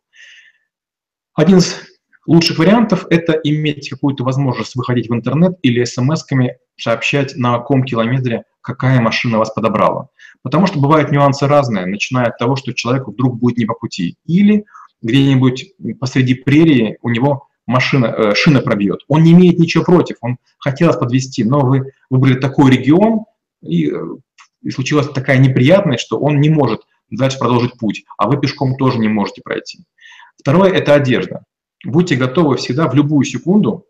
один 1.33 1.57
из 1.57 1.81
лучших 2.25 2.59
вариантов– 2.59 3.07
это 3.09 3.33
иметь 3.33 3.89
какую-то 3.89 4.23
возможность 4.23 4.73
выходить 4.77 5.09
в 5.09 5.13
интернет 5.13 5.57
или 5.63 5.83
смс-ками 5.83 6.55
сообщать 6.77 7.35
на 7.35 7.57
каком 7.57 7.83
километре, 7.83 8.45
какая 8.61 9.01
машина 9.01 9.37
вас 9.37 9.51
подобрала. 9.51 10.07
Потому 10.43 10.65
что 10.65 10.79
бывают 10.79 11.11
нюансы 11.11 11.45
разные, 11.45 11.87
начиная 11.87 12.27
от 12.27 12.37
того, 12.37 12.55
что 12.55 12.73
человеку 12.73 13.11
вдруг 13.11 13.37
будет 13.37 13.57
не 13.57 13.65
по 13.65 13.73
пути, 13.73 14.15
или 14.25 14.63
где-нибудь 15.01 15.73
посреди 15.99 16.35
прерии 16.35 16.99
у 17.01 17.09
него 17.09 17.49
машина, 17.67 18.05
э, 18.05 18.33
шина 18.33 18.61
пробьет. 18.61 19.01
Он 19.09 19.23
не 19.23 19.33
имеет 19.33 19.59
ничего 19.59 19.83
против, 19.83 20.15
он 20.21 20.37
хотел 20.57 20.87
вас 20.87 20.95
подвести, 20.95 21.43
но 21.43 21.59
вы 21.65 21.91
выбрали 22.09 22.35
такой 22.35 22.71
регион, 22.71 23.25
и, 23.61 23.91
э, 23.91 24.01
и 24.61 24.71
случилась 24.71 25.09
такая 25.09 25.37
неприятность, 25.37 26.05
что 26.05 26.17
он 26.17 26.39
не 26.39 26.47
может 26.47 26.83
дальше 27.17 27.37
продолжить 27.39 27.77
путь, 27.77 28.03
а 28.17 28.27
вы 28.27 28.39
пешком 28.39 28.75
тоже 28.75 28.99
не 28.99 29.07
можете 29.07 29.41
пройти. 29.41 29.79
Второе– 30.37 30.71
это 30.73 30.93
одежда. 30.93 31.43
Будьте 31.85 32.15
готовы 32.15 32.57
всегда 32.57 32.87
в 32.87 32.95
любую 32.95 33.23
секунду 33.25 33.85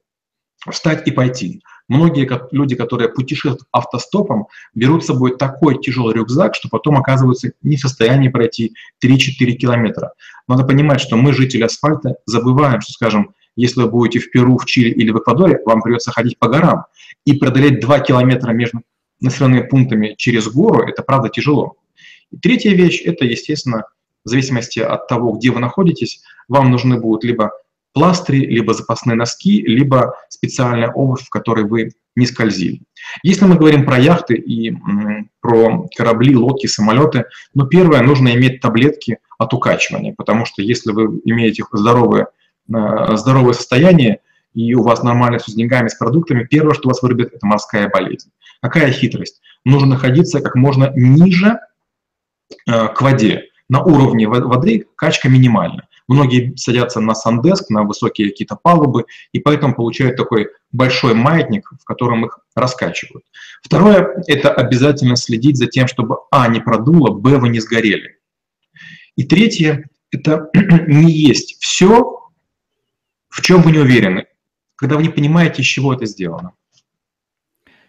встать 0.70 1.08
и 1.08 1.12
пойти. 1.12 1.62
Многие 1.88 2.30
люди, 2.52 2.76
которые 2.76 3.10
путешествуют 3.10 3.64
автостопом, 3.72 4.48
берут 4.76 5.04
с 5.04 5.08
собой 5.08 5.38
такой 5.38 5.82
тяжелый 5.82 6.14
рюкзак, 6.14 6.54
что 6.54 6.70
потом 6.70 6.98
оказываются 6.98 7.52
не 7.64 7.78
в 7.78 7.80
состоянии 7.80 8.30
пройти 8.30 8.76
3-4 9.04 9.54
километра. 9.54 10.14
Надо 10.48 10.66
понимать, 10.66 11.02
что 11.02 11.16
мы, 11.18 11.34
жители 11.34 11.64
асфальта, 11.64 12.18
забываем, 12.26 12.82
что, 12.82 12.94
скажем, 12.94 13.34
если 13.56 13.82
вы 13.82 13.90
будете 13.90 14.20
в 14.20 14.30
Перу, 14.30 14.58
в 14.58 14.66
Чили 14.66 14.90
или 14.90 15.12
в 15.12 15.18
Эквадоре, 15.18 15.60
вам 15.66 15.82
придется 15.82 16.12
ходить 16.12 16.38
по 16.38 16.48
горам. 16.48 16.86
И 17.26 17.34
преодолеть 17.34 17.80
2 17.80 18.00
километра 18.02 18.52
между 18.52 18.82
населенными 19.20 19.62
пунктами 19.62 20.16
через 20.18 20.48
гору, 20.48 20.88
это 20.88 21.02
правда 21.02 21.30
тяжело. 21.30 21.76
И 22.32 22.38
третья 22.38 22.74
вещь, 22.74 23.02
это, 23.04 23.26
естественно, 23.26 23.86
в 24.26 24.30
зависимости 24.30 24.80
от 24.80 25.08
того, 25.08 25.34
где 25.34 25.52
вы 25.52 25.60
находитесь, 25.60 26.22
вам 26.48 26.72
нужны 26.72 27.00
будут 27.00 27.24
либо 27.24 27.52
пластыри, 27.94 28.46
либо 28.46 28.74
запасные 28.74 29.16
носки, 29.16 29.62
либо 29.62 30.16
специальная 30.30 30.92
обувь, 30.92 31.24
в 31.24 31.30
которой 31.30 31.66
вы 31.66 31.92
не 32.16 32.26
скользили. 32.26 32.82
Если 33.24 33.46
мы 33.46 33.56
говорим 33.56 33.86
про 33.86 33.98
яхты 33.98 34.36
и 34.36 34.76
про 35.42 35.88
корабли, 35.96 36.36
лодки, 36.36 36.68
самолеты, 36.68 37.26
ну, 37.54 37.66
первое, 37.66 38.02
нужно 38.02 38.30
иметь 38.36 38.62
таблетки 38.62 39.20
от 39.38 39.54
укачивания, 39.54 40.14
потому 40.16 40.46
что 40.46 40.62
если 40.62 40.92
вы 40.92 41.22
имеете 41.26 41.64
здоровое, 41.72 42.28
э, 42.72 43.16
здоровое 43.16 43.54
состояние, 43.54 44.20
и 44.54 44.74
у 44.74 44.84
вас 44.84 45.04
нормально 45.04 45.40
все 45.40 45.52
с 45.52 45.56
деньгами, 45.56 45.88
с 45.88 45.96
продуктами, 45.96 46.44
первое, 46.44 46.74
что 46.74 46.90
вас 46.90 47.02
вырубит, 47.02 47.34
это 47.34 47.46
морская 47.46 47.88
болезнь. 47.90 48.32
Какая 48.62 48.92
хитрость? 48.92 49.42
Нужно 49.64 49.90
находиться 49.90 50.42
как 50.42 50.56
можно 50.56 50.92
ниже 50.96 51.60
к 52.66 53.02
воде. 53.02 53.46
На 53.70 53.84
уровне 53.84 54.28
воды 54.28 54.88
качка 54.96 55.30
минимальна. 55.30 55.88
Многие 56.10 56.56
садятся 56.56 57.00
на 57.02 57.14
сандеск, 57.14 57.70
на 57.70 57.84
высокие 57.84 58.30
какие-то 58.30 58.56
палубы, 58.56 59.06
и 59.32 59.38
поэтому 59.38 59.76
получают 59.76 60.18
такой 60.18 60.50
большой 60.72 61.14
маятник, 61.14 61.72
в 61.80 61.84
котором 61.84 62.26
их 62.26 62.40
раскачивают. 62.56 63.26
Второе– 63.62 64.24
это 64.28 64.52
обязательно 64.52 65.16
следить 65.16 65.58
за 65.58 65.68
тем, 65.68 65.88
чтобы 65.88 66.18
А 66.32 66.48
не 66.48 66.62
продуло, 66.62 67.12
Б 67.12 67.38
вы 67.38 67.50
не 67.50 67.60
сгорели. 67.60 68.18
И 69.16 69.24
третье– 69.24 69.88
это 70.12 70.50
не 70.88 71.12
есть 71.12 71.62
все, 71.62 72.32
в 73.30 73.42
чем 73.44 73.62
вы 73.62 73.72
не 73.72 73.78
уверены, 73.78 74.26
когда 74.76 74.96
вы 74.96 75.04
не 75.04 75.10
понимаете, 75.10 75.62
из 75.62 75.68
чего 75.68 75.94
это 75.94 76.08
сделано. 76.08 76.54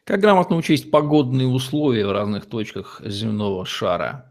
Как 0.04 0.20
грамотно 0.20 0.56
учесть 0.56 0.90
погодные 0.90 1.46
условия 1.46 2.06
в 2.06 2.12
разных 2.12 2.44
точках 2.44 3.00
земного 3.02 3.64
шара? 3.64 4.29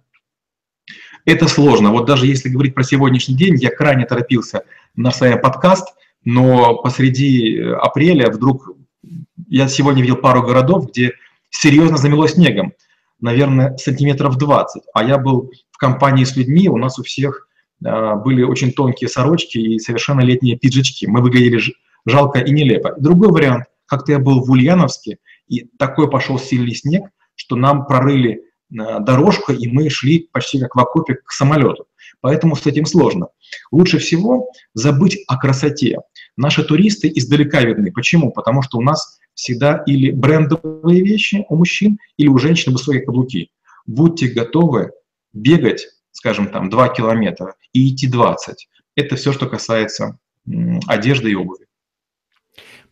Это 1.29 1.47
сложно. 1.47 1.91
Вот 1.91 2.07
даже 2.07 2.25
если 2.25 2.49
говорить 2.49 2.73
про 2.73 2.81
сегодняшний 2.81 3.35
день, 3.35 3.53
я 3.55 3.69
крайне 3.69 4.03
торопился 4.03 4.63
на 4.95 5.11
свой 5.11 5.35
подкаст, 5.35 5.87
но 6.25 6.77
посреди 6.77 7.55
э, 7.55 7.73
апреля 7.75 8.31
вдруг 8.31 8.71
я 9.47 9.67
сегодня 9.67 10.01
видел 10.01 10.15
пару 10.15 10.41
городов, 10.41 10.89
где 10.89 11.13
серьезно 11.51 11.97
замело 11.97 12.27
снегом, 12.27 12.73
наверное, 13.21 13.77
сантиметров 13.77 14.39
20. 14.39 14.81
А 14.91 15.03
я 15.03 15.19
был 15.19 15.51
в 15.69 15.77
компании 15.77 16.23
с 16.23 16.35
людьми, 16.35 16.67
у 16.67 16.77
нас 16.77 16.97
у 16.97 17.03
всех 17.03 17.47
э, 17.85 18.15
были 18.15 18.41
очень 18.41 18.71
тонкие 18.71 19.07
сорочки 19.07 19.59
и 19.59 19.77
совершенно 19.77 20.21
летние 20.21 20.57
пиджачки. 20.57 21.05
Мы 21.05 21.21
выглядели 21.21 21.61
жалко 22.07 22.39
и 22.39 22.51
нелепо. 22.51 22.95
Другой 22.97 23.31
вариант, 23.31 23.65
как-то 23.85 24.13
я 24.13 24.17
был 24.17 24.43
в 24.43 24.49
Ульяновске, 24.49 25.19
и 25.47 25.69
такой 25.77 26.09
пошел 26.09 26.39
сильный 26.39 26.73
снег, 26.73 27.03
что 27.35 27.55
нам 27.55 27.85
прорыли 27.85 28.48
дорожку, 28.69 29.51
и 29.51 29.67
мы 29.67 29.89
шли 29.89 30.29
почти 30.31 30.59
как 30.59 30.75
в 30.75 30.79
окопе 30.79 31.15
к 31.15 31.31
самолету. 31.31 31.87
Поэтому 32.21 32.55
с 32.55 32.65
этим 32.65 32.85
сложно. 32.85 33.29
Лучше 33.71 33.97
всего 33.99 34.51
забыть 34.73 35.23
о 35.27 35.37
красоте. 35.37 35.99
Наши 36.37 36.63
туристы 36.63 37.11
издалека 37.13 37.61
видны. 37.61 37.91
Почему? 37.91 38.31
Потому 38.31 38.61
что 38.61 38.77
у 38.77 38.81
нас 38.81 39.19
всегда 39.33 39.83
или 39.85 40.11
брендовые 40.11 41.01
вещи 41.01 41.45
у 41.49 41.55
мужчин, 41.55 41.97
или 42.17 42.27
у 42.27 42.37
женщин 42.37 42.73
высокие 42.73 43.03
каблуки. 43.03 43.51
Будьте 43.85 44.27
готовы 44.27 44.91
бегать, 45.33 45.87
скажем, 46.11 46.49
там 46.49 46.69
2 46.69 46.89
километра 46.89 47.55
и 47.73 47.93
идти 47.93 48.07
20. 48.07 48.67
Это 48.95 49.15
все, 49.15 49.31
что 49.31 49.47
касается 49.47 50.19
одежды 50.87 51.31
и 51.31 51.35
обуви. 51.35 51.65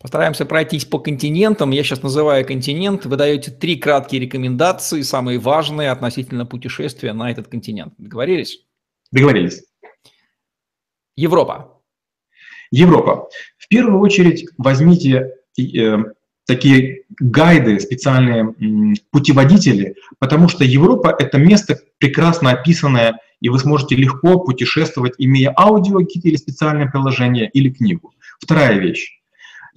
Постараемся 0.00 0.44
пройтись 0.46 0.84
по 0.84 1.00
континентам. 1.00 1.70
Я 1.70 1.82
сейчас 1.82 2.02
называю 2.02 2.46
континент. 2.46 3.04
Вы 3.04 3.16
даете 3.16 3.50
три 3.50 3.76
краткие 3.76 4.20
рекомендации, 4.22 5.02
самые 5.02 5.40
важные 5.40 5.90
относительно 5.90 6.46
путешествия 6.46 7.12
на 7.12 7.30
этот 7.32 7.48
континент. 7.48 7.94
Договорились? 7.98 8.60
Договорились. 9.10 9.64
Европа. 11.16 11.82
Европа. 12.70 13.28
В 13.56 13.66
первую 13.66 14.00
очередь 14.00 14.46
возьмите 14.56 15.34
э, 15.58 15.96
такие 16.46 17.02
гайды, 17.18 17.80
специальные 17.80 18.54
путеводители, 19.10 19.96
потому 20.20 20.48
что 20.48 20.64
Европа– 20.64 21.14
это 21.18 21.38
место 21.38 21.80
прекрасно 21.98 22.52
описанное, 22.52 23.18
и 23.40 23.48
вы 23.48 23.58
сможете 23.58 23.96
легко 23.96 24.38
путешествовать, 24.38 25.14
имея 25.18 25.52
аудиогид 25.56 26.24
или 26.24 26.36
специальное 26.36 26.88
приложение, 26.88 27.50
или 27.52 27.70
книгу. 27.70 28.12
Вторая 28.38 28.78
вещь. 28.78 29.17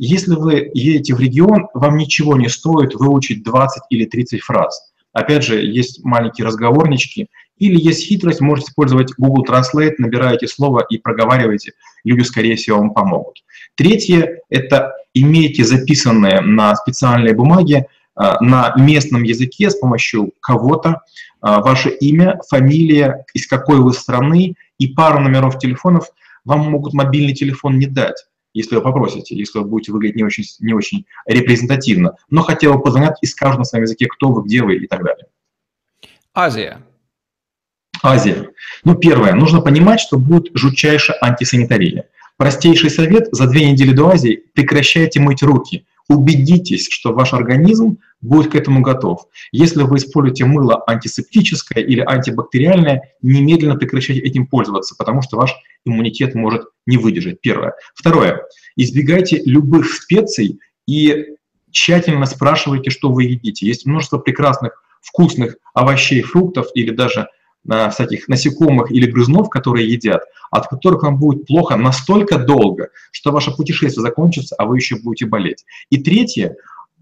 Если 0.03 0.33
вы 0.33 0.71
едете 0.73 1.13
в 1.13 1.19
регион, 1.19 1.67
вам 1.75 1.95
ничего 1.95 2.35
не 2.35 2.49
стоит 2.49 2.95
выучить 2.95 3.43
20 3.43 3.83
или 3.91 4.05
30 4.05 4.41
фраз. 4.41 4.91
Опять 5.13 5.43
же, 5.43 5.63
есть 5.63 6.03
маленькие 6.03 6.47
разговорнички, 6.47 7.27
или 7.57 7.79
есть 7.79 8.07
хитрость, 8.07 8.41
можете 8.41 8.69
использовать 8.69 9.13
Google 9.19 9.45
Translate, 9.45 9.93
набираете 9.99 10.47
слово 10.47 10.83
и 10.89 10.97
проговариваете, 10.97 11.73
люди, 12.03 12.23
скорее 12.23 12.55
всего, 12.55 12.79
вам 12.79 12.95
помогут. 12.95 13.43
Третье– 13.75 14.39
это 14.49 14.91
имейте 15.13 15.63
записанное 15.65 16.41
на 16.41 16.75
специальной 16.75 17.35
бумаге 17.35 17.85
а, 18.15 18.43
на 18.43 18.73
местном 18.77 19.21
языке 19.21 19.69
с 19.69 19.75
помощью 19.75 20.31
кого-то 20.39 21.01
а, 21.41 21.61
ваше 21.61 21.89
имя, 21.89 22.39
фамилия, 22.49 23.23
из 23.35 23.45
какой 23.45 23.79
вы 23.79 23.93
страны 23.93 24.55
и 24.79 24.87
пару 24.87 25.19
номеров 25.19 25.59
телефонов. 25.59 26.07
Вам 26.43 26.71
могут 26.71 26.95
мобильный 26.95 27.35
телефон 27.35 27.77
не 27.77 27.85
дать 27.85 28.25
если 28.53 28.75
вы 28.75 28.81
попросите, 28.81 29.35
если 29.35 29.59
вы 29.59 29.65
будете 29.65 29.91
выглядеть 29.91 30.17
не 30.17 30.23
очень, 30.23 30.43
не 30.59 30.73
очень 30.73 31.05
репрезентативно, 31.25 32.15
но 32.29 32.41
хотя 32.41 32.71
бы 32.71 32.81
позвонят 32.81 33.15
и 33.21 33.25
скажут 33.25 33.59
на 33.59 33.63
своем 33.65 33.83
языке, 33.83 34.07
кто 34.07 34.31
вы, 34.31 34.43
где 34.43 34.63
вы 34.63 34.75
и 34.75 34.87
так 34.87 35.03
далее. 35.03 35.25
Азия. 36.33 36.81
Азия. 38.03 38.49
Ну, 38.83 38.95
первое, 38.95 39.33
нужно 39.33 39.61
понимать, 39.61 39.99
что 39.99 40.17
будет 40.17 40.51
жутчайшая 40.53 41.17
антисанитария. 41.21 42.05
Простейший 42.37 42.89
совет 42.89 43.27
за 43.31 43.47
две 43.47 43.69
недели 43.69 43.91
до 43.93 44.09
Азии– 44.09 44.43
прекращайте 44.53 45.19
мыть 45.19 45.43
руки. 45.43 45.85
Убедитесь, 46.09 46.87
что 46.89 47.13
ваш 47.13 47.33
организм 47.33 47.99
будет 48.21 48.51
к 48.51 48.55
этому 48.55 48.81
готов. 48.81 49.27
Если 49.51 49.83
вы 49.83 49.97
используете 49.97 50.45
мыло 50.45 50.83
антисептическое 50.87 51.83
или 51.83 52.01
антибактериальное, 52.01 53.13
немедленно 53.21 53.75
прекращайте 53.75 54.21
этим 54.21 54.47
пользоваться, 54.47 54.95
потому 54.97 55.21
что 55.21 55.37
ваш 55.37 55.55
иммунитет 55.85 56.35
может 56.35 56.63
не 56.85 56.97
выдержать. 56.97 57.41
Первое. 57.41 57.73
Второе. 57.95 58.43
Избегайте 58.75 59.41
любых 59.45 59.91
специй 59.91 60.59
и 60.87 61.35
тщательно 61.71 62.25
спрашивайте, 62.25 62.89
что 62.89 63.11
вы 63.11 63.23
едите. 63.23 63.65
Есть 63.65 63.85
множество 63.85 64.17
прекрасных, 64.17 64.83
вкусных 65.01 65.57
овощей, 65.73 66.21
фруктов 66.21 66.67
или 66.75 66.91
даже 66.91 67.27
на 67.63 67.89
всяких 67.89 68.27
насекомых 68.27 68.91
или 68.91 69.09
грызнов, 69.09 69.49
которые 69.49 69.87
едят, 69.87 70.23
от 70.49 70.67
которых 70.67 71.03
вам 71.03 71.17
будет 71.17 71.45
плохо 71.45 71.75
настолько 71.75 72.37
долго, 72.37 72.89
что 73.11 73.31
ваше 73.31 73.51
путешествие 73.55 74.01
закончится, 74.01 74.55
а 74.57 74.65
вы 74.65 74.77
еще 74.77 74.95
будете 74.95 75.25
болеть. 75.25 75.65
И 75.89 75.97
третье, 75.97 76.55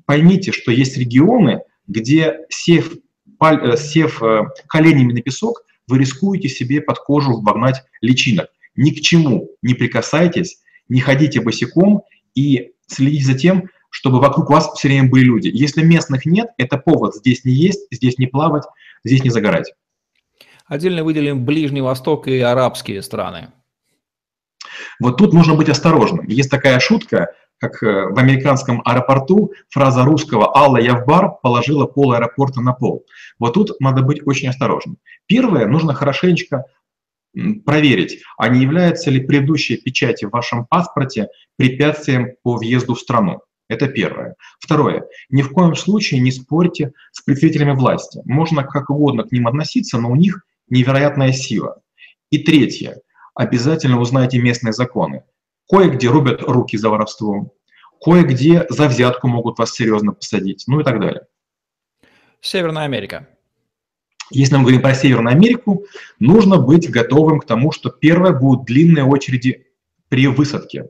поймите, 0.09 0.51
что 0.51 0.71
есть 0.71 0.97
регионы, 0.97 1.61
где 1.85 2.39
сев, 2.49 2.93
э, 3.43 3.77
сев 3.77 4.23
э, 4.23 4.41
коленями 4.67 5.13
на 5.13 5.21
песок, 5.21 5.61
вы 5.87 5.99
рискуете 5.99 6.49
себе 6.49 6.81
под 6.81 6.97
кожу 6.97 7.39
вогнать 7.41 7.83
личинок. 8.01 8.49
Ни 8.75 8.89
к 8.89 9.01
чему 9.01 9.51
не 9.61 9.75
прикасайтесь, 9.75 10.63
не 10.87 10.99
ходите 10.99 11.41
босиком 11.41 12.01
и 12.33 12.71
следите 12.87 13.23
за 13.23 13.37
тем, 13.37 13.69
чтобы 13.91 14.19
вокруг 14.19 14.49
вас 14.49 14.71
все 14.73 14.87
время 14.87 15.11
были 15.11 15.25
люди. 15.25 15.51
Если 15.53 15.83
местных 15.83 16.25
нет, 16.25 16.47
это 16.57 16.79
повод 16.79 17.13
здесь 17.13 17.45
не 17.45 17.53
есть, 17.53 17.85
здесь 17.91 18.17
не 18.17 18.25
плавать, 18.25 18.63
здесь 19.03 19.23
не 19.23 19.29
загорать. 19.29 19.71
Отдельно 20.65 21.03
выделим 21.03 21.45
Ближний 21.45 21.81
Восток 21.81 22.27
и 22.27 22.39
арабские 22.39 23.03
страны. 23.03 23.49
Вот 24.99 25.17
тут 25.17 25.33
нужно 25.33 25.53
быть 25.53 25.69
осторожным. 25.69 26.25
Есть 26.25 26.49
такая 26.49 26.79
шутка, 26.79 27.27
как 27.59 27.83
э, 27.83 28.07
в 28.07 28.17
американском 28.17 28.81
аэропорту 28.85 29.53
фраза 29.69 30.03
русского 30.03 30.55
«Алла, 30.55 30.77
я 30.77 30.95
в 30.95 31.05
бар» 31.05 31.35
положила 31.41 31.85
пол 31.85 32.13
аэропорта 32.13 32.61
на 32.61 32.73
пол. 32.73 33.05
Вот 33.37 33.53
тут 33.53 33.79
надо 33.79 34.01
быть 34.01 34.25
очень 34.25 34.49
осторожным. 34.49 34.97
Первое, 35.27 35.67
нужно 35.67 35.93
хорошенечко 35.93 36.65
проверить, 37.65 38.23
а 38.37 38.49
не 38.49 38.61
является 38.61 39.11
ли 39.11 39.19
предыдущая 39.19 39.77
печать 39.77 40.23
в 40.23 40.29
вашем 40.29 40.65
паспорте 40.65 41.27
препятствием 41.57 42.33
по 42.43 42.55
въезду 42.57 42.95
в 42.95 42.99
страну. 42.99 43.41
Это 43.67 43.87
первое. 43.87 44.35
Второе. 44.59 45.05
Ни 45.29 45.43
в 45.43 45.51
коем 45.51 45.75
случае 45.75 46.21
не 46.21 46.31
спорьте 46.31 46.91
с 47.11 47.21
представителями 47.21 47.73
власти. 47.73 48.19
Можно 48.25 48.63
как 48.63 48.89
угодно 48.89 49.23
к 49.23 49.31
ним 49.31 49.47
относиться, 49.47 49.99
но 49.99 50.09
у 50.09 50.15
них 50.15 50.43
невероятная 50.69 51.31
сила. 51.31 51.79
И 52.31 52.39
третье. 52.39 53.01
Обязательно 53.35 53.99
узнайте 53.99 54.39
местные 54.39 54.73
законы. 54.73 55.23
Кое-где 55.69 56.09
рубят 56.09 56.41
руки 56.41 56.77
за 56.77 56.89
воровство, 56.89 57.53
кое-где 58.01 58.65
за 58.69 58.87
взятку 58.87 59.27
могут 59.27 59.59
вас 59.59 59.71
серьезно 59.71 60.13
посадить, 60.13 60.63
ну 60.67 60.79
и 60.79 60.83
так 60.83 60.99
далее. 60.99 61.27
Северная 62.41 62.85
Америка. 62.85 63.27
Если 64.31 64.55
мы 64.55 64.63
говорим 64.63 64.81
про 64.81 64.95
Северную 64.95 65.35
Америку, 65.35 65.85
нужно 66.19 66.57
быть 66.57 66.89
готовым 66.89 67.39
к 67.39 67.45
тому, 67.45 67.71
что 67.71 67.89
первое 67.89 68.31
будут 68.31 68.65
длинные 68.65 69.03
очереди 69.03 69.67
при 70.07 70.27
высадке. 70.27 70.89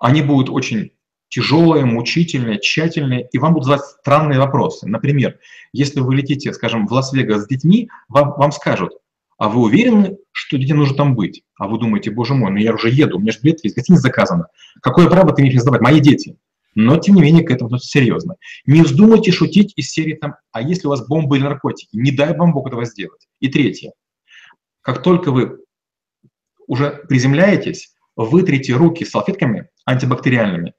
Они 0.00 0.22
будут 0.22 0.50
очень 0.50 0.92
тяжелые, 1.28 1.84
мучительные, 1.84 2.60
тщательные, 2.60 3.28
и 3.32 3.38
вам 3.38 3.54
будут 3.54 3.66
задать 3.66 3.84
странные 3.84 4.38
вопросы. 4.38 4.86
Например, 4.86 5.38
если 5.72 6.00
вы 6.00 6.14
летите, 6.14 6.52
скажем, 6.52 6.86
в 6.86 6.92
Лас-Вегас 6.92 7.44
с 7.44 7.48
детьми, 7.48 7.90
вам, 8.08 8.34
вам 8.36 8.52
скажут, 8.52 8.92
а 9.38 9.48
вы 9.48 9.62
уверены, 9.62 10.16
что 10.36 10.58
детям 10.58 10.78
нужно 10.78 10.96
там 10.96 11.14
быть? 11.14 11.44
А 11.56 11.68
вы 11.68 11.78
думаете, 11.78 12.10
боже 12.10 12.34
мой, 12.34 12.50
ну 12.50 12.56
я 12.56 12.74
уже 12.74 12.90
еду, 12.90 13.16
у 13.16 13.20
меня 13.20 13.30
же 13.30 13.38
билет 13.40 13.62
есть, 13.62 13.76
гостиница 13.76 14.02
заказана. 14.02 14.48
Какое 14.82 15.08
право 15.08 15.32
ты 15.32 15.42
имеешь 15.42 15.58
задавать? 15.58 15.80
Мои 15.80 16.00
дети. 16.00 16.36
Но, 16.74 16.96
тем 16.96 17.14
не 17.14 17.22
менее, 17.22 17.44
к 17.44 17.52
этому 17.52 17.68
относятся 17.68 17.92
серьезно. 17.98 18.34
Не 18.66 18.82
вздумайте 18.82 19.30
шутить 19.30 19.72
из 19.76 19.92
серии 19.92 20.14
там, 20.14 20.34
а 20.50 20.60
если 20.60 20.88
у 20.88 20.90
вас 20.90 21.06
бомбы 21.06 21.36
или 21.36 21.44
наркотики? 21.44 21.96
Не 21.96 22.10
дай 22.10 22.36
вам 22.36 22.52
Бог 22.52 22.66
этого 22.66 22.84
сделать. 22.84 23.28
И 23.38 23.46
третье. 23.46 23.92
Как 24.80 25.02
только 25.02 25.30
вы 25.30 25.60
уже 26.66 27.04
приземляетесь, 27.08 27.94
вытрите 28.16 28.72
руки 28.72 29.04
салфетками 29.04 29.68
антибактериальными, 29.84 30.74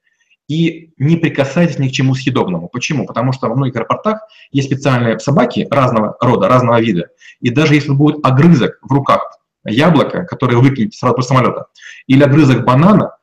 и 0.50 0.92
не 0.98 1.16
прикасайтесь 1.16 1.80
ни 1.80 1.88
к 1.88 1.92
чему 1.92 2.14
съедобному. 2.14 2.68
Почему? 2.68 3.06
Потому 3.06 3.32
что 3.32 3.48
во 3.48 3.56
многих 3.56 3.78
аэропортах 3.78 4.20
есть 4.52 4.68
специальные 4.68 5.20
собаки 5.20 5.66
разного 5.72 6.18
рода, 6.20 6.50
разного 6.50 6.80
вида. 6.82 7.08
И 7.40 7.50
даже 7.50 7.74
если 7.74 7.92
будет 7.92 8.24
огрызок 8.24 8.78
в 8.82 8.92
руках 8.92 9.40
яблока, 9.66 10.24
которое 10.24 10.58
вы 10.58 10.70
выкинете 10.70 10.98
сразу 10.98 11.16
после 11.16 11.30
самолета, 11.30 11.68
или 12.08 12.24
огрызок 12.24 12.64
банана, 12.66 13.18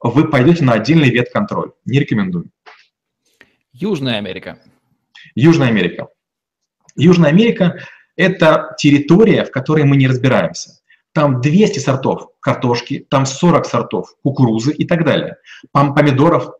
вы 0.00 0.28
пойдете 0.28 0.64
на 0.64 0.74
отдельный 0.74 1.10
ветконтроль. 1.10 1.72
Не 1.84 2.00
рекомендую. 2.00 2.50
Южная 3.72 4.18
Америка. 4.18 4.58
Южная 5.34 5.68
Америка. 5.68 6.08
Южная 6.96 7.30
Америка– 7.30 7.78
это 8.16 8.74
территория, 8.78 9.44
в 9.44 9.50
которой 9.50 9.84
мы 9.84 9.96
не 9.96 10.08
разбираемся. 10.08 10.80
Там 11.12 11.40
200 11.40 11.78
сортов 11.78 12.28
картошки, 12.40 13.06
там 13.08 13.26
40 13.26 13.66
сортов 13.66 14.14
кукурузы 14.22 14.72
и 14.72 14.86
так 14.86 15.04
далее, 15.04 15.36
помидоров. 15.72 16.50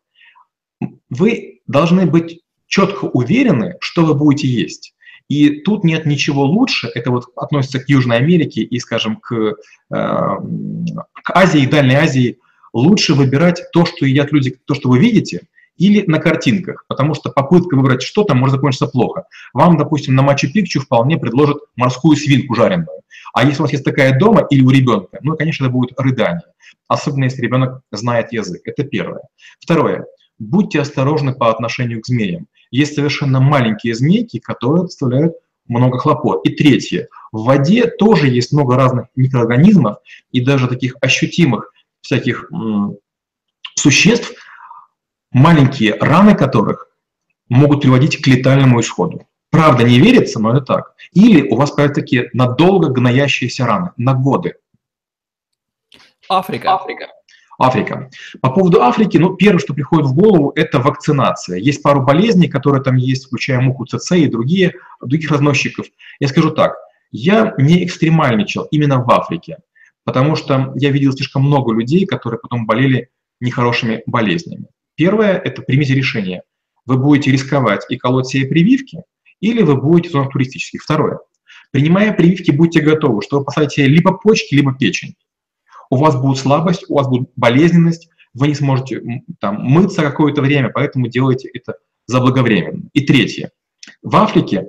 Вы 1.10 1.60
должны 1.66 2.06
быть 2.06 2.40
четко 2.66 3.06
уверены, 3.06 3.76
что 3.80 4.04
вы 4.04 4.14
будете 4.14 4.48
есть. 4.48 4.94
И 5.28 5.60
тут 5.60 5.84
нет 5.84 6.06
ничего 6.06 6.44
лучше, 6.44 6.90
это 6.94 7.10
вот 7.10 7.26
относится 7.36 7.80
к 7.80 7.88
Южной 7.88 8.16
Америке 8.16 8.62
и, 8.62 8.78
скажем, 8.78 9.16
к, 9.16 9.34
э, 9.34 9.54
к 9.90 11.30
Азии, 11.34 11.66
Дальней 11.66 11.96
Азии. 11.96 12.38
Лучше 12.72 13.14
выбирать 13.14 13.62
то, 13.72 13.84
что 13.84 14.06
едят 14.06 14.32
люди, 14.32 14.56
то, 14.64 14.74
что 14.74 14.88
вы 14.88 14.98
видите, 14.98 15.42
или 15.76 16.04
на 16.06 16.18
картинках, 16.18 16.84
потому 16.88 17.14
что 17.14 17.30
попытка 17.30 17.76
выбрать 17.76 18.02
что-то 18.02 18.34
может 18.34 18.56
закончиться 18.56 18.88
плохо. 18.88 19.26
Вам, 19.52 19.76
допустим, 19.76 20.14
на 20.14 20.22
Мачу-Пикчу 20.22 20.80
вполне 20.80 21.18
предложат 21.18 21.58
морскую 21.76 22.16
свинку 22.16 22.54
жареную. 22.54 22.88
А 23.32 23.44
если 23.44 23.60
у 23.60 23.62
вас 23.62 23.72
есть 23.72 23.84
такая 23.84 24.18
дома 24.18 24.46
или 24.50 24.62
у 24.62 24.70
ребенка, 24.70 25.18
ну, 25.22 25.36
конечно, 25.36 25.64
это 25.64 25.72
будет 25.72 25.98
рыдание. 25.98 26.42
Особенно 26.88 27.24
если 27.24 27.42
ребенок 27.42 27.82
знает 27.92 28.32
язык. 28.32 28.62
Это 28.64 28.82
первое. 28.82 29.22
Второе. 29.60 30.06
Будьте 30.38 30.80
осторожны 30.80 31.32
по 31.34 31.50
отношению 31.50 32.00
к 32.00 32.06
змеям. 32.06 32.46
Есть 32.70 32.94
совершенно 32.94 33.40
маленькие 33.40 33.94
змейки, 33.94 34.38
которые 34.38 34.82
доставляют 34.82 35.34
много 35.66 35.98
хлопот. 35.98 36.46
И 36.46 36.50
третье. 36.50 37.08
В 37.32 37.44
воде 37.44 37.86
тоже 37.86 38.28
есть 38.28 38.52
много 38.52 38.76
разных 38.76 39.06
микроорганизмов 39.16 39.98
и 40.32 40.40
даже 40.40 40.68
таких 40.68 40.96
ощутимых 41.00 41.72
всяких 42.00 42.50
существ, 43.74 44.32
маленькие 45.30 45.94
раны 45.94 46.34
которых 46.34 46.88
могут 47.48 47.82
приводить 47.82 48.20
к 48.20 48.26
летальному 48.26 48.80
исходу. 48.80 49.26
Правда, 49.50 49.84
не 49.84 49.98
верится, 49.98 50.40
но 50.40 50.52
это 50.52 50.60
так. 50.60 50.94
Или 51.12 51.48
у 51.48 51.56
вас 51.56 51.70
появятся 51.70 52.02
такие 52.02 52.30
надолго 52.32 52.88
гноящиеся 52.88 53.66
раны, 53.66 53.92
на 53.96 54.14
годы. 54.14 54.54
Африка. 56.28 56.74
Африка. 56.74 57.08
Африка. 57.58 58.08
По 58.40 58.50
поводу 58.50 58.82
Африки, 58.82 59.16
ну, 59.16 59.34
первое, 59.34 59.58
что 59.58 59.74
приходит 59.74 60.06
в 60.06 60.14
голову, 60.14 60.52
это 60.54 60.78
вакцинация. 60.78 61.58
Есть 61.58 61.82
пару 61.82 62.02
болезней, 62.02 62.48
которые 62.48 62.82
там 62.82 62.94
есть, 62.94 63.26
включая 63.26 63.60
муху 63.60 63.84
ЦЦ 63.84 64.12
и 64.12 64.28
другие, 64.28 64.74
других 65.02 65.30
разносчиков. 65.30 65.86
Я 66.20 66.28
скажу 66.28 66.52
так, 66.52 66.76
я 67.10 67.54
не 67.58 67.84
экстремальничал 67.84 68.68
именно 68.70 69.02
в 69.02 69.10
Африке, 69.10 69.58
потому 70.04 70.36
что 70.36 70.72
я 70.76 70.90
видел 70.90 71.12
слишком 71.12 71.42
много 71.42 71.72
людей, 71.74 72.06
которые 72.06 72.38
потом 72.38 72.64
болели 72.64 73.08
нехорошими 73.40 74.02
болезнями. 74.06 74.66
Первое– 74.94 75.36
это 75.44 75.62
примите 75.62 75.94
решение. 75.94 76.42
Вы 76.86 76.96
будете 76.96 77.32
рисковать 77.32 77.84
и 77.88 77.96
колоть 77.96 78.28
себе 78.28 78.46
прививки, 78.46 79.02
или 79.40 79.62
вы 79.62 79.76
будете 79.76 80.10
в 80.10 80.12
зонах 80.12 80.30
туристических. 80.30 80.82
Второе. 80.82 81.18
Принимая 81.72 82.12
прививки, 82.12 82.52
будьте 82.52 82.80
готовы, 82.80 83.20
что 83.22 83.40
вы 83.40 83.44
посадите 83.44 83.86
либо 83.86 84.12
почки, 84.12 84.54
либо 84.54 84.74
печень 84.74 85.16
у 85.90 85.96
вас 85.96 86.16
будет 86.16 86.38
слабость, 86.38 86.84
у 86.88 86.94
вас 86.94 87.08
будет 87.08 87.30
болезненность, 87.36 88.08
вы 88.34 88.48
не 88.48 88.54
сможете 88.54 89.02
там, 89.40 89.62
мыться 89.62 90.02
какое-то 90.02 90.42
время, 90.42 90.70
поэтому 90.70 91.08
делайте 91.08 91.48
это 91.52 91.76
заблаговременно. 92.06 92.88
И 92.92 93.00
третье. 93.00 93.50
В 94.02 94.16
Африке 94.16 94.68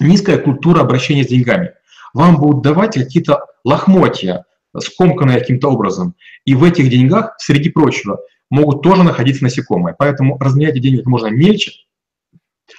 низкая 0.00 0.38
культура 0.38 0.80
обращения 0.80 1.24
с 1.24 1.28
деньгами. 1.28 1.72
Вам 2.14 2.36
будут 2.36 2.62
давать 2.62 2.94
какие-то 2.94 3.44
лохмотья, 3.64 4.44
скомканные 4.78 5.40
каким-то 5.40 5.68
образом. 5.68 6.14
И 6.44 6.54
в 6.54 6.64
этих 6.64 6.88
деньгах, 6.88 7.34
среди 7.38 7.70
прочего, 7.70 8.20
могут 8.50 8.82
тоже 8.82 9.02
находиться 9.02 9.44
насекомые. 9.44 9.94
Поэтому 9.98 10.38
разменяйте 10.38 10.80
деньги 10.80 10.98
как 10.98 11.06
можно 11.06 11.26
мельче, 11.26 11.72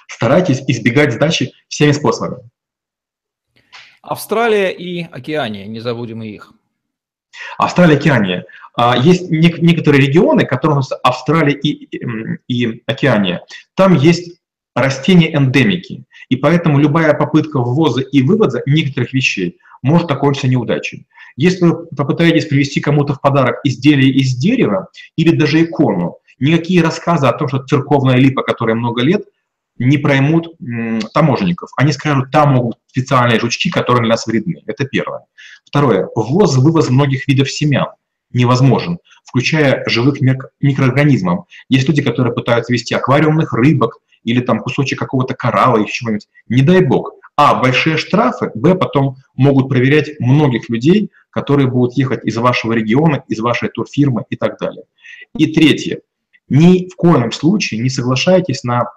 старайтесь 0.08 0.62
избегать 0.66 1.12
сдачи 1.12 1.52
всеми 1.68 1.92
способами. 1.92 2.48
Австралия 4.02 4.70
и 4.70 5.02
Океания, 5.02 5.66
не 5.66 5.80
забудем 5.80 6.22
и 6.22 6.28
их. 6.28 6.52
Австралия, 7.58 7.96
Океания. 7.96 8.44
А, 8.76 8.96
есть 8.96 9.30
некоторые 9.30 10.06
регионы, 10.06 10.44
которые 10.44 10.76
называются 10.76 10.96
Австралия 11.02 11.54
и, 11.54 11.88
и 12.48 12.82
Океания. 12.86 13.44
Там 13.74 13.94
есть 13.94 14.40
растения-эндемики, 14.74 16.04
и 16.28 16.36
поэтому 16.36 16.78
любая 16.78 17.14
попытка 17.14 17.58
ввоза 17.58 18.00
и 18.00 18.22
вывоза 18.22 18.62
некоторых 18.66 19.12
вещей 19.12 19.58
может 19.82 20.10
окончиться 20.10 20.48
неудачей. 20.48 21.06
Если 21.36 21.64
вы 21.64 21.86
попытаетесь 21.86 22.46
привезти 22.46 22.80
кому-то 22.80 23.14
в 23.14 23.20
подарок 23.20 23.60
изделие 23.64 24.12
из 24.12 24.34
дерева 24.34 24.88
или 25.16 25.36
даже 25.36 25.62
икону, 25.62 26.18
никакие 26.38 26.82
рассказы 26.82 27.26
о 27.26 27.32
том, 27.32 27.48
что 27.48 27.64
церковная 27.64 28.16
липа, 28.16 28.42
которая 28.42 28.76
много 28.76 29.02
лет, 29.02 29.24
не 29.78 29.98
проймут 29.98 30.56
таможенников. 31.14 31.70
Они 31.76 31.92
скажут, 31.92 32.30
там 32.32 32.54
могут 32.54 32.78
специальные 32.88 33.38
жучки, 33.38 33.70
которые 33.70 34.02
для 34.02 34.10
нас 34.10 34.26
вредны. 34.26 34.62
Это 34.66 34.84
первое. 34.84 35.26
Второе. 35.68 36.08
Ввоз, 36.14 36.56
вывоз 36.56 36.88
многих 36.88 37.28
видов 37.28 37.50
семян 37.50 37.88
невозможен, 38.32 38.98
включая 39.24 39.84
живых 39.86 40.20
микроорганизмов. 40.60 41.46
Есть 41.68 41.88
люди, 41.88 42.02
которые 42.02 42.34
пытаются 42.34 42.72
вести 42.72 42.94
аквариумных 42.94 43.52
рыбок 43.52 43.98
или 44.24 44.40
там 44.40 44.60
кусочек 44.60 44.98
какого-то 44.98 45.34
коралла, 45.34 45.78
еще 45.78 45.92
чего-нибудь. 45.92 46.28
Не 46.48 46.62
дай 46.62 46.80
бог. 46.80 47.12
А, 47.36 47.54
большие 47.54 47.98
штрафы, 47.98 48.50
б, 48.54 48.74
потом 48.74 49.16
могут 49.34 49.68
проверять 49.68 50.18
многих 50.18 50.70
людей, 50.70 51.10
которые 51.30 51.68
будут 51.68 51.96
ехать 51.96 52.24
из 52.24 52.36
вашего 52.38 52.72
региона, 52.72 53.22
из 53.28 53.38
вашей 53.38 53.68
турфирмы 53.68 54.24
и 54.30 54.36
так 54.36 54.58
далее. 54.58 54.84
И 55.36 55.52
третье. 55.52 56.00
Ни 56.48 56.88
в 56.88 56.96
коем 56.96 57.30
случае 57.30 57.80
не 57.80 57.90
соглашайтесь 57.90 58.64
на 58.64 58.90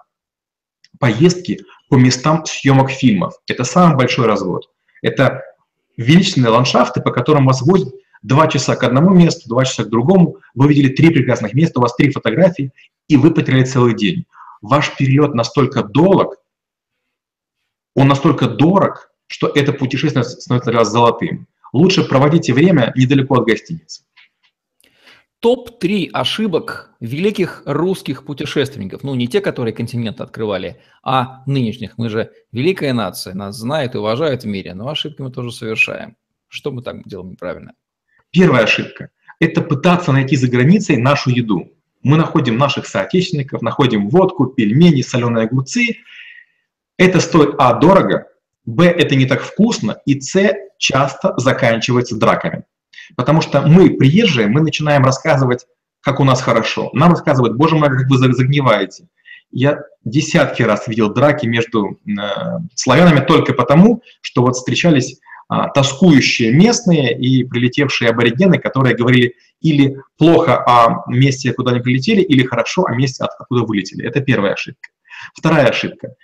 поездки 0.98 1.60
по 1.90 1.96
местам 1.96 2.46
съемок 2.46 2.90
фильмов. 2.90 3.34
Это 3.46 3.64
самый 3.64 3.96
большой 3.96 4.26
развод. 4.26 4.70
Это 5.02 5.42
величественные 5.96 6.50
ландшафты, 6.50 7.00
по 7.00 7.10
которым 7.10 7.46
вас 7.46 7.62
возят 7.62 7.94
два 8.22 8.48
часа 8.48 8.76
к 8.76 8.84
одному 8.84 9.10
месту, 9.10 9.48
два 9.48 9.64
часа 9.64 9.84
к 9.84 9.90
другому. 9.90 10.36
Вы 10.54 10.68
видели 10.68 10.88
три 10.88 11.10
прекрасных 11.10 11.54
места, 11.54 11.78
у 11.78 11.82
вас 11.82 11.94
три 11.94 12.10
фотографии, 12.10 12.72
и 13.08 13.16
вы 13.16 13.32
потеряли 13.32 13.64
целый 13.64 13.94
день. 13.94 14.26
Ваш 14.60 14.96
перелет 14.96 15.34
настолько 15.34 15.82
долг, 15.82 16.36
он 17.94 18.08
настолько 18.08 18.48
дорог, 18.48 19.10
что 19.26 19.48
это 19.48 19.72
путешествие 19.72 20.24
становится 20.24 20.70
для 20.70 20.80
вас 20.80 20.90
золотым. 20.90 21.46
Лучше 21.72 22.04
проводите 22.04 22.52
время 22.52 22.92
недалеко 22.96 23.36
от 23.36 23.46
гостиницы. 23.46 24.04
Топ-3 25.42 26.10
ошибок 26.12 26.94
великих 27.00 27.62
русских 27.66 28.24
путешественников. 28.24 29.02
Ну, 29.02 29.16
не 29.16 29.26
те, 29.26 29.40
которые 29.40 29.74
континент 29.74 30.20
открывали, 30.20 30.80
а 31.02 31.42
нынешних. 31.46 31.98
Мы 31.98 32.10
же 32.10 32.30
великая 32.52 32.92
нация, 32.92 33.34
нас 33.34 33.56
знают 33.56 33.96
и 33.96 33.98
уважают 33.98 34.44
в 34.44 34.46
мире, 34.46 34.72
но 34.74 34.88
ошибки 34.88 35.20
мы 35.20 35.32
тоже 35.32 35.50
совершаем. 35.50 36.16
Что 36.46 36.70
мы 36.70 36.80
так 36.80 37.08
делаем 37.08 37.32
неправильно? 37.32 37.72
Первая 38.30 38.62
ошибка– 38.62 39.10
это 39.40 39.62
пытаться 39.62 40.12
найти 40.12 40.36
за 40.36 40.48
границей 40.48 40.96
нашу 40.96 41.30
еду. 41.30 41.72
Мы 42.04 42.16
находим 42.16 42.56
наших 42.56 42.86
соотечественников, 42.86 43.62
находим 43.62 44.10
водку, 44.10 44.46
пельмени, 44.46 45.02
соленые 45.02 45.46
огурцы. 45.46 45.96
Это 46.98 47.18
стоит, 47.18 47.56
а, 47.58 47.74
дорого, 47.74 48.28
б, 48.64 48.84
это 48.84 49.16
не 49.16 49.26
так 49.26 49.42
вкусно, 49.42 49.96
и 50.06 50.20
с, 50.20 50.54
часто 50.78 51.34
заканчивается 51.36 52.16
драками. 52.16 52.62
Потому 53.16 53.40
что 53.40 53.62
мы, 53.62 53.90
приезжие, 53.90 54.46
мы 54.46 54.60
начинаем 54.60 55.04
рассказывать, 55.04 55.66
как 56.00 56.20
у 56.20 56.24
нас 56.24 56.42
хорошо. 56.42 56.90
Нам 56.92 57.10
рассказывают, 57.10 57.56
боже 57.56 57.76
мой, 57.76 57.88
как 57.88 58.08
вы 58.08 58.18
загниваете. 58.18 59.08
Я 59.50 59.80
десятки 60.04 60.62
раз 60.62 60.88
видел 60.88 61.12
драки 61.12 61.46
между 61.46 61.98
э, 62.06 62.12
славянами 62.74 63.24
только 63.24 63.52
потому, 63.52 64.02
что 64.22 64.42
вот 64.42 64.56
встречались 64.56 65.20
э, 65.50 65.54
тоскующие 65.74 66.52
местные 66.52 67.16
и 67.16 67.44
прилетевшие 67.44 68.10
аборигены, 68.10 68.58
которые 68.58 68.96
говорили 68.96 69.34
или 69.60 69.98
плохо 70.16 70.56
о 70.64 71.04
месте, 71.06 71.52
куда 71.52 71.72
они 71.72 71.80
прилетели, 71.80 72.22
или 72.22 72.44
хорошо 72.44 72.84
о 72.84 72.94
месте, 72.94 73.24
откуда 73.24 73.64
вылетели. 73.64 74.04
Это 74.04 74.20
первая 74.20 74.54
ошибка. 74.54 74.88
Вторая 75.34 75.68
ошибка. 75.68 76.14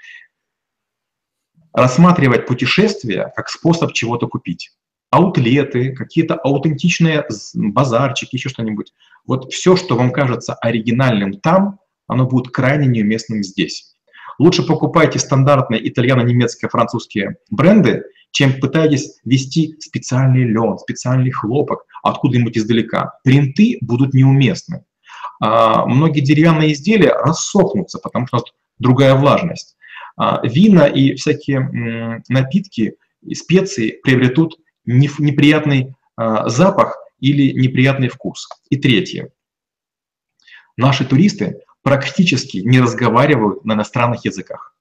Рассматривать 1.72 2.46
путешествие 2.46 3.30
как 3.36 3.48
способ 3.48 3.92
чего-то 3.92 4.26
купить 4.26 4.70
аутлеты, 5.10 5.92
какие-то 5.92 6.34
аутентичные 6.34 7.26
базарчики, 7.54 8.36
еще 8.36 8.48
что-нибудь. 8.48 8.92
Вот 9.26 9.52
все, 9.52 9.76
что 9.76 9.96
вам 9.96 10.10
кажется 10.10 10.54
оригинальным 10.54 11.34
там, 11.34 11.78
оно 12.06 12.26
будет 12.26 12.52
крайне 12.52 12.86
неуместным 12.86 13.42
здесь. 13.42 13.94
Лучше 14.38 14.62
покупайте 14.62 15.18
стандартные 15.18 15.86
итальяно-немецкие, 15.88 16.68
французские 16.68 17.36
бренды, 17.50 18.04
чем 18.30 18.60
пытаетесь 18.60 19.18
вести 19.24 19.76
специальный 19.80 20.44
лен, 20.44 20.78
специальный 20.78 21.30
хлопок 21.30 21.84
откуда-нибудь 22.02 22.56
издалека. 22.56 23.18
Принты 23.24 23.78
будут 23.80 24.14
неуместны. 24.14 24.84
А, 25.40 25.86
многие 25.86 26.20
деревянные 26.20 26.72
изделия 26.72 27.12
рассохнутся, 27.12 27.98
потому 27.98 28.26
что 28.26 28.42
другая 28.78 29.14
влажность. 29.14 29.76
А, 30.16 30.40
вина 30.46 30.86
и 30.86 31.14
всякие 31.14 31.58
м, 31.58 32.22
напитки 32.28 32.96
и 33.22 33.34
специи 33.34 33.98
приобретут 34.02 34.58
неприятный 34.88 35.94
а, 36.16 36.48
запах 36.48 36.96
или 37.20 37.52
неприятный 37.52 38.08
вкус. 38.08 38.48
И 38.70 38.76
третье. 38.76 39.30
Наши 40.76 41.04
туристы 41.04 41.60
практически 41.82 42.58
не 42.58 42.80
разговаривают 42.80 43.64
на 43.64 43.74
иностранных 43.74 44.24
языках. 44.24 44.74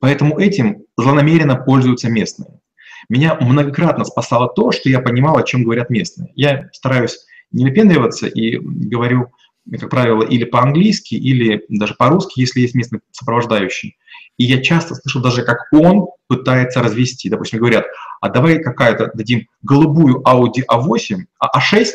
Поэтому 0.00 0.38
этим 0.38 0.84
злонамеренно 0.96 1.56
пользуются 1.56 2.08
местные. 2.08 2.60
Меня 3.08 3.36
многократно 3.40 4.04
спасало 4.04 4.48
то, 4.48 4.72
что 4.72 4.88
я 4.88 5.00
понимал, 5.00 5.36
о 5.36 5.42
чем 5.42 5.62
говорят 5.62 5.90
местные. 5.90 6.32
Я 6.34 6.68
стараюсь 6.72 7.18
не 7.52 7.64
выпендриваться 7.64 8.26
и 8.26 8.56
говорю, 8.58 9.32
как 9.78 9.90
правило, 9.90 10.22
или 10.22 10.44
по-английски, 10.44 11.14
или 11.14 11.64
даже 11.68 11.94
по-русски, 11.94 12.40
если 12.40 12.60
есть 12.60 12.74
местный 12.74 13.00
сопровождающий. 13.12 13.96
И 14.36 14.44
я 14.44 14.60
часто 14.62 14.94
слышу 14.94 15.20
даже, 15.20 15.42
как 15.42 15.68
он 15.72 16.08
пытается 16.26 16.82
развести. 16.82 17.28
Допустим, 17.28 17.60
говорят, 17.60 17.86
а 18.24 18.30
давай 18.30 18.58
какая-то 18.58 19.10
дадим 19.12 19.48
голубую 19.60 20.22
Audi 20.22 20.62
A8, 20.66 21.24
а 21.38 21.58
A6 21.58 21.88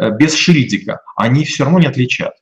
э, 0.00 0.10
без 0.10 0.34
шильдика. 0.34 1.02
Они 1.14 1.44
все 1.44 1.62
равно 1.62 1.78
не 1.78 1.86
отличат. 1.86 2.32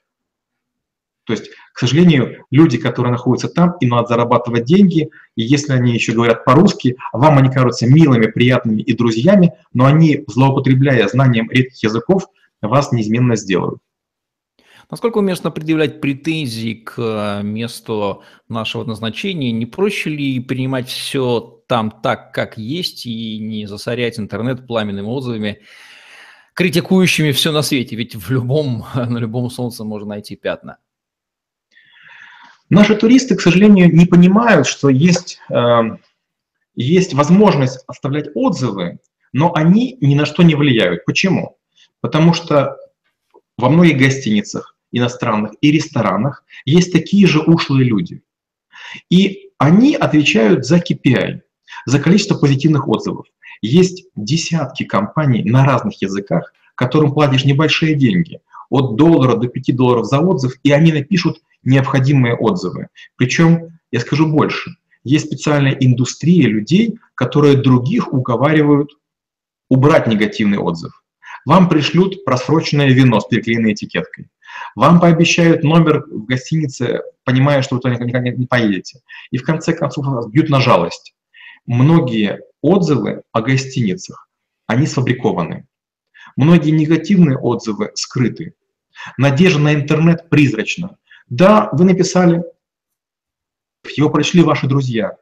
То 1.25 1.35
есть, 1.35 1.51
к 1.75 1.79
сожалению, 1.79 2.47
люди, 2.51 2.79
которые 2.79 3.13
находятся 3.13 3.49
там, 3.49 3.75
им 3.81 3.91
надо 3.91 4.09
зарабатывать 4.09 4.65
деньги, 4.65 5.11
и 5.35 5.43
если 5.43 5.75
они 5.75 5.93
еще 5.93 6.13
говорят 6.13 6.47
по-русски, 6.47 6.97
вам 7.13 7.37
они 7.37 7.51
кажутся 7.51 7.87
милыми, 7.87 8.25
приятными 8.25 8.81
и 8.81 8.97
друзьями, 8.97 9.53
но 9.75 9.85
они, 9.85 10.25
злоупотребляя 10.29 11.07
знанием 11.07 11.51
редких 11.51 11.83
языков, 11.83 12.29
вас 12.63 12.91
неизменно 12.91 13.37
сделают. 13.37 13.81
Насколько 14.89 15.19
уместно 15.19 15.51
предъявлять 15.51 16.01
претензии 16.01 16.75
к 16.75 16.95
э, 16.97 17.43
месту 17.43 18.23
нашего 18.49 18.85
назначения? 18.85 19.51
Не 19.51 19.67
проще 19.67 20.11
ли 20.11 20.39
принимать 20.39 20.89
все 20.89 21.61
там 21.67 21.91
так, 21.91 22.33
как 22.33 22.57
есть, 22.57 23.05
и 23.05 23.39
не 23.39 23.67
засорять 23.67 24.21
интернет 24.21 24.67
пламенными 24.67 25.07
отзывами, 25.07 25.63
критикующими 26.55 27.33
все 27.33 27.51
на 27.51 27.63
свете? 27.63 27.97
Ведь 27.97 28.15
в 28.15 28.31
любом, 28.31 28.87
на 28.95 29.19
любом 29.19 29.51
солнце 29.51 29.83
можно 29.83 30.11
найти 30.11 30.37
пятна. 30.37 30.79
Наши 32.71 32.95
туристы, 32.95 33.35
к 33.35 33.41
сожалению, 33.41 33.93
не 33.93 34.07
понимают, 34.07 34.69
что 34.69 34.89
есть, 34.89 35.41
э, 35.51 35.81
есть 36.77 37.13
возможность 37.13 37.83
оставлять 37.89 38.29
отзывы, 38.37 39.01
но 39.33 39.53
они 39.53 39.99
ни 40.01 40.15
на 40.15 40.27
что 40.27 40.45
не 40.45 40.55
влияют. 40.55 41.05
Почему? 41.07 41.59
Потому 42.01 42.35
что 42.35 42.77
во 43.57 43.69
многих 43.69 43.99
гостиницах 43.99 44.76
иностранных 44.93 45.53
и 45.61 45.71
ресторанах 45.71 46.45
есть 46.65 46.93
такие 46.93 47.27
же 47.27 47.41
ушлые 47.41 47.85
люди. 47.85 48.23
И 49.11 49.51
они 49.59 49.95
отвечают 49.95 50.67
за 50.67 50.79
KPI, 50.79 51.41
за 51.87 52.01
количество 52.01 52.37
позитивных 52.37 52.89
отзывов. 52.89 53.27
Есть 53.63 54.07
десятки 54.15 54.85
компаний 54.85 55.43
на 55.45 55.65
разных 55.65 56.01
языках, 56.03 56.53
которым 56.75 57.13
платишь 57.13 57.45
небольшие 57.45 57.95
деньги, 57.95 58.41
от 58.69 58.97
доллара 58.97 59.37
до 59.37 59.49
5 59.49 59.77
долларов 59.77 60.07
за 60.07 60.21
отзыв, 60.21 60.55
и 60.63 60.73
они 60.73 60.93
напишут 60.93 61.41
необходимые 61.63 62.35
отзывы. 62.37 62.89
Причем, 63.17 63.79
я 63.91 64.01
скажу 64.01 64.27
больше, 64.27 64.71
есть 65.05 65.27
специальная 65.27 65.73
индустрия 65.73 66.49
людей, 66.49 66.99
которые 67.15 67.57
других 67.57 68.13
уговаривают 68.13 68.91
убрать 69.69 70.07
негативный 70.07 70.59
отзыв. 70.59 71.03
Вам 71.45 71.69
пришлют 71.69 72.25
просроченное 72.25 72.89
вино 72.91 73.21
с 73.21 73.27
переклеенной 73.27 73.73
этикеткой. 73.73 74.29
Вам 74.77 75.01
пообещают 75.01 75.65
номер 75.65 76.05
в 76.07 76.27
гостинице, 76.27 77.01
понимая, 77.25 77.63
что 77.63 77.77
вы 77.77 77.81
туда 77.81 77.95
никогда 77.95 78.21
не 78.21 78.47
поедете. 78.47 79.01
И 79.31 79.39
в 79.39 79.43
конце 79.43 79.73
концов 79.73 80.07
вас 80.07 80.27
бьют 80.29 80.51
на 80.51 80.61
жалость. 80.61 81.15
Многие 81.65 82.43
отзывы 82.61 83.23
о 83.33 83.41
гостиницах, 83.41 84.29
они 84.67 84.87
сфабрикованы. 84.87 85.67
Многие 86.37 86.71
негативные 86.73 87.39
отзывы 87.39 87.91
скрыты. 87.95 88.55
Надежда 89.17 89.61
на 89.61 89.75
интернет 89.75 90.29
призрачна. 90.29 90.99
Да, 91.31 91.71
вы 91.73 91.87
написали, 91.87 92.45
его 93.97 94.11
прочли 94.11 94.43
ваши 94.43 94.67
друзья. 94.67 95.17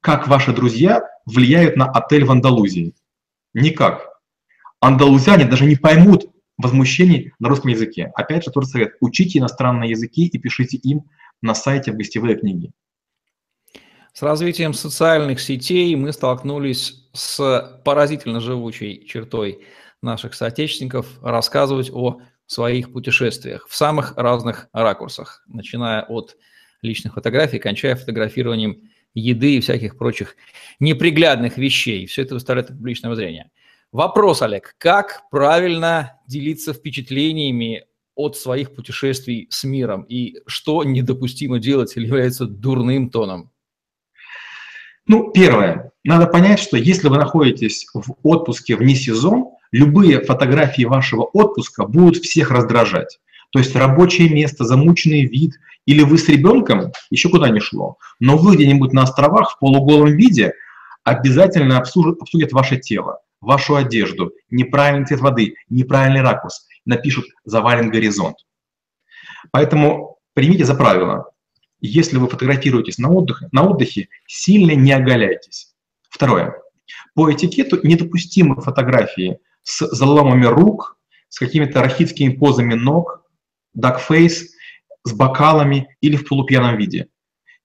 Как 0.00 0.28
ваши 0.28 0.52
друзья 0.52 1.02
влияют 1.24 1.76
на 1.76 1.86
отель 1.86 2.24
в 2.24 2.30
Андалузии? 2.30 2.94
Никак. 3.52 4.20
Андалузяне 4.78 5.44
даже 5.44 5.64
не 5.64 5.74
поймут 5.74 6.30
возмущений 6.58 7.32
на 7.38 7.48
русском 7.48 7.70
языке. 7.70 8.10
Опять 8.14 8.44
же, 8.44 8.50
тот 8.50 8.66
совет. 8.66 8.94
Учите 9.00 9.38
иностранные 9.38 9.90
языки 9.90 10.26
и 10.26 10.38
пишите 10.38 10.76
им 10.78 11.04
на 11.42 11.54
сайте 11.54 11.92
в 11.92 11.96
гостевые 11.96 12.36
книги. 12.36 12.72
С 14.12 14.22
развитием 14.22 14.72
социальных 14.72 15.40
сетей 15.40 15.94
мы 15.94 16.12
столкнулись 16.12 17.06
с 17.12 17.80
поразительно 17.84 18.40
живучей 18.40 19.04
чертой 19.06 19.60
наших 20.00 20.34
соотечественников 20.34 21.06
рассказывать 21.22 21.90
о 21.92 22.20
своих 22.46 22.92
путешествиях 22.92 23.66
в 23.68 23.74
самых 23.74 24.16
разных 24.16 24.68
ракурсах, 24.72 25.44
начиная 25.48 26.02
от 26.02 26.36
личных 26.80 27.14
фотографий, 27.14 27.58
кончая 27.58 27.96
фотографированием 27.96 28.88
еды 29.14 29.56
и 29.56 29.60
всяких 29.60 29.98
прочих 29.98 30.36
неприглядных 30.80 31.58
вещей. 31.58 32.06
Все 32.06 32.22
это 32.22 32.34
выставляет 32.34 32.70
в 32.70 32.76
публичное 32.76 33.14
зрение. 33.14 33.50
Вопрос, 33.92 34.42
Олег, 34.42 34.74
как 34.78 35.22
правильно 35.30 36.20
делиться 36.26 36.72
впечатлениями 36.72 37.86
от 38.14 38.36
своих 38.36 38.74
путешествий 38.74 39.46
с 39.50 39.64
миром 39.64 40.02
и 40.02 40.36
что 40.46 40.82
недопустимо 40.84 41.58
делать 41.58 41.96
или 41.96 42.06
является 42.06 42.46
дурным 42.46 43.10
тоном? 43.10 43.52
Ну, 45.06 45.30
первое. 45.30 45.92
Надо 46.02 46.26
понять, 46.26 46.58
что 46.58 46.76
если 46.76 47.08
вы 47.08 47.16
находитесь 47.16 47.86
в 47.94 48.16
отпуске 48.22 48.76
вне 48.76 48.96
сезон, 48.96 49.50
любые 49.70 50.20
фотографии 50.20 50.84
вашего 50.84 51.22
отпуска 51.22 51.86
будут 51.86 52.16
всех 52.16 52.50
раздражать. 52.50 53.20
То 53.52 53.60
есть 53.60 53.76
рабочее 53.76 54.28
место, 54.28 54.64
замученный 54.64 55.24
вид, 55.24 55.52
или 55.86 56.02
вы 56.02 56.18
с 56.18 56.28
ребенком, 56.28 56.92
еще 57.10 57.28
куда 57.28 57.48
не 57.48 57.60
шло, 57.60 57.98
но 58.18 58.36
вы 58.36 58.56
где-нибудь 58.56 58.92
на 58.92 59.04
островах 59.04 59.52
в 59.52 59.58
полуголом 59.60 60.16
виде 60.16 60.54
обязательно 61.04 61.78
обсудят, 61.78 62.20
обсудят 62.20 62.52
ваше 62.52 62.78
тело, 62.78 63.20
вашу 63.40 63.76
одежду, 63.76 64.32
неправильный 64.50 65.06
цвет 65.06 65.20
воды, 65.20 65.54
неправильный 65.68 66.22
ракурс, 66.22 66.66
напишут 66.84 67.26
«завален 67.44 67.90
горизонт». 67.90 68.36
Поэтому 69.50 70.18
примите 70.34 70.64
за 70.64 70.74
правило, 70.74 71.30
если 71.80 72.16
вы 72.16 72.28
фотографируетесь 72.28 72.98
на 72.98 73.10
отдыхе, 73.10 73.48
на 73.52 73.68
отдыхе 73.68 74.08
сильно 74.26 74.72
не 74.72 74.92
оголяйтесь. 74.92 75.74
Второе. 76.08 76.54
По 77.14 77.32
этикету 77.32 77.86
недопустимы 77.86 78.60
фотографии 78.60 79.38
с 79.62 79.86
заломами 79.88 80.46
рук, 80.46 80.98
с 81.28 81.38
какими-то 81.38 81.82
рахитскими 81.82 82.34
позами 82.34 82.74
ног, 82.74 83.24
дакфейс, 83.74 84.54
с 85.04 85.12
бокалами 85.12 85.96
или 86.00 86.16
в 86.16 86.26
полупьяном 86.26 86.76
виде. 86.76 87.08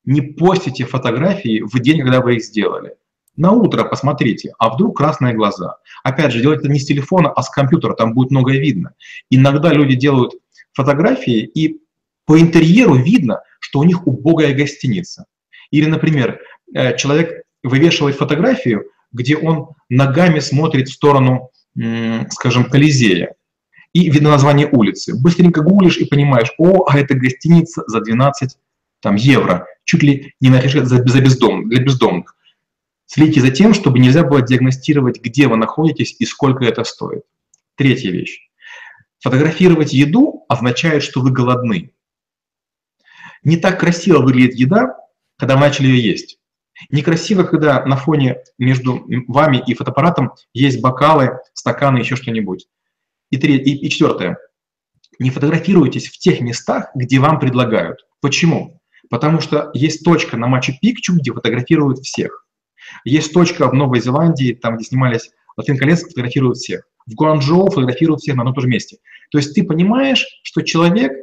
Не 0.04 0.22
постите 0.22 0.86
фотографии 0.86 1.62
в 1.62 1.80
день, 1.80 2.02
когда 2.02 2.22
вы 2.22 2.36
их 2.36 2.44
сделали. 2.44 2.96
На 3.42 3.54
утро 3.54 3.84
посмотрите, 3.86 4.54
а 4.60 4.70
вдруг 4.70 4.98
красные 4.98 5.34
глаза. 5.34 5.78
Опять 6.04 6.32
же, 6.32 6.42
делать 6.42 6.60
это 6.60 6.70
не 6.70 6.78
с 6.78 6.86
телефона, 6.86 7.32
а 7.32 7.42
с 7.42 7.50
компьютера, 7.50 7.96
там 7.96 8.14
будет 8.14 8.30
многое 8.30 8.60
видно. 8.60 8.94
Иногда 9.32 9.74
люди 9.74 9.96
делают 9.96 10.34
фотографии, 10.74 11.40
и 11.40 11.80
по 12.28 12.40
интерьеру 12.40 12.94
видно, 12.94 13.42
что 13.60 13.80
у 13.80 13.84
них 13.84 14.06
убогая 14.06 14.54
гостиница. 14.54 15.26
Или, 15.72 15.88
например, 15.88 16.40
э, 16.76 16.96
человек 16.98 17.42
вывешивает 17.64 18.16
фотографию, 18.16 18.86
где 19.12 19.36
он 19.36 19.70
ногами 19.90 20.38
смотрит 20.38 20.90
в 20.90 20.94
сторону 20.94 21.50
скажем, 22.30 22.66
Колизея, 22.66 23.34
и 23.94 24.12
видно 24.12 24.30
название 24.30 24.70
улицы. 24.72 25.20
Быстренько 25.20 25.62
гуглишь 25.62 25.98
и 25.98 26.06
понимаешь, 26.06 26.52
о, 26.60 26.86
а 26.88 27.00
это 27.00 27.16
гостиница 27.16 27.84
за 27.88 28.02
12 28.02 28.58
там, 29.00 29.16
евро, 29.16 29.66
чуть 29.84 30.04
ли 30.04 30.36
не 30.42 30.50
на 30.50 30.62
за, 30.62 31.08
за 31.08 31.22
бездом, 31.22 31.70
для 31.70 31.82
бездомных. 31.82 32.36
Следите 33.14 33.42
за 33.42 33.52
тем, 33.52 33.74
чтобы 33.74 34.00
нельзя 34.00 34.24
было 34.24 34.42
диагностировать, 34.42 35.20
где 35.20 35.50
вы 35.50 35.58
находитесь 35.58 36.16
и 36.18 36.26
сколько 36.26 36.64
это 36.64 36.86
стоит. 36.86 37.24
Третья 37.76 38.10
вещь. 38.10 38.40
Фотографировать 39.20 39.92
еду 39.92 40.46
означает, 40.48 41.04
что 41.04 41.20
вы 41.20 41.32
голодны. 41.32 41.92
Не 43.44 43.58
так 43.58 43.82
красиво 43.82 44.20
выглядит 44.20 44.56
еда, 44.56 44.96
когда 45.38 45.56
вы 45.56 45.60
начали 45.60 45.88
ее 45.88 46.10
есть. 46.10 46.40
Некрасиво, 46.90 47.44
когда 47.44 47.84
на 47.84 47.98
фоне 47.98 48.38
между 48.58 49.06
вами 49.28 49.62
и 49.68 49.74
фотоаппаратом 49.74 50.32
есть 50.54 50.80
бокалы, 50.80 51.38
стаканы, 51.54 51.98
еще 51.98 52.16
что-нибудь. 52.16 52.70
И, 53.30 53.36
третье, 53.36 53.74
и, 53.74 53.76
и 53.76 53.90
четвертое. 53.90 54.38
Не 55.20 55.32
фотографируйтесь 55.32 56.08
в 56.08 56.18
тех 56.18 56.40
местах, 56.40 56.92
где 56.96 57.20
вам 57.20 57.42
предлагают. 57.42 58.06
Почему? 58.22 58.80
Потому 59.10 59.42
что 59.42 59.70
есть 59.74 60.06
точка 60.06 60.38
на 60.38 60.48
Мачу-Пикчу, 60.48 61.16
где 61.16 61.34
фотографируют 61.34 62.00
всех. 62.00 62.48
Есть 63.04 63.34
точка 63.34 63.70
в 63.70 63.74
Новой 63.74 64.02
Зеландии, 64.02 64.54
там, 64.54 64.78
где 64.78 64.86
снимались 64.86 65.32
«Латвин 65.58 65.78
колец», 65.78 66.04
фотографируют 66.04 66.58
всех. 66.58 66.84
В 67.08 67.14
Гуанчжоу 67.16 67.70
фотографируют 67.70 68.22
всех 68.22 68.36
на 68.36 68.42
одном 68.42 68.54
и 68.54 68.56
том 68.56 68.62
же 68.64 68.68
месте. 68.70 68.98
То 69.32 69.38
есть 69.38 69.54
ты 69.54 69.64
понимаешь, 69.64 70.26
что 70.44 70.62
человек 70.62 71.14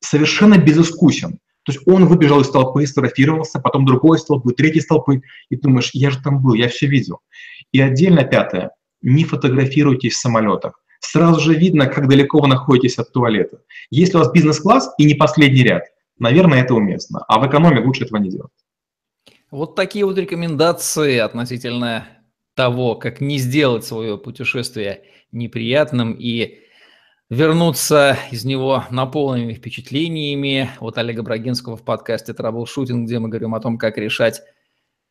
совершенно 0.00 0.58
безыскусен. 0.58 1.38
То 1.64 1.72
есть 1.72 1.86
он 1.86 2.06
выбежал 2.06 2.40
из 2.40 2.50
толпы, 2.50 2.86
сфотографировался, 2.86 3.58
потом 3.58 3.86
другой 3.86 4.18
из 4.18 4.24
толпы, 4.24 4.52
третий 4.52 4.80
из 4.80 4.86
толпы, 4.86 5.22
и 5.48 5.56
думаешь, 5.56 5.90
я 5.94 6.10
же 6.10 6.22
там 6.22 6.42
был, 6.42 6.54
я 6.54 6.68
все 6.68 6.86
видел. 6.86 7.20
И 7.72 7.80
отдельно 7.80 8.24
пятое, 8.24 8.72
не 9.00 9.24
фотографируйтесь 9.24 10.14
в 10.14 10.20
самолетах. 10.20 10.80
Сразу 11.00 11.40
же 11.40 11.54
видно, 11.54 11.86
как 11.86 12.08
далеко 12.08 12.40
вы 12.40 12.48
находитесь 12.48 12.98
от 12.98 13.12
туалета. 13.12 13.58
Если 13.90 14.16
у 14.16 14.20
вас 14.20 14.32
бизнес-класс 14.32 14.94
и 14.98 15.04
не 15.04 15.14
последний 15.14 15.62
ряд, 15.62 15.84
наверное, 16.18 16.62
это 16.62 16.74
уместно. 16.74 17.24
А 17.28 17.38
в 17.38 17.46
экономе 17.46 17.80
лучше 17.80 18.04
этого 18.04 18.18
не 18.18 18.30
делать. 18.30 18.52
Вот 19.54 19.76
такие 19.76 20.04
вот 20.04 20.18
рекомендации 20.18 21.18
относительно 21.18 22.08
того, 22.56 22.96
как 22.96 23.20
не 23.20 23.38
сделать 23.38 23.84
свое 23.84 24.18
путешествие 24.18 25.04
неприятным 25.30 26.16
и 26.18 26.58
вернуться 27.30 28.18
из 28.32 28.44
него 28.44 28.82
наполненными 28.90 29.52
впечатлениями 29.52 30.70
от 30.80 30.98
Олега 30.98 31.22
Брагинского 31.22 31.76
в 31.76 31.84
подкасте 31.84 32.34
«Траблшутинг», 32.34 33.06
где 33.06 33.20
мы 33.20 33.28
говорим 33.28 33.54
о 33.54 33.60
том, 33.60 33.78
как 33.78 33.96
решать 33.96 34.42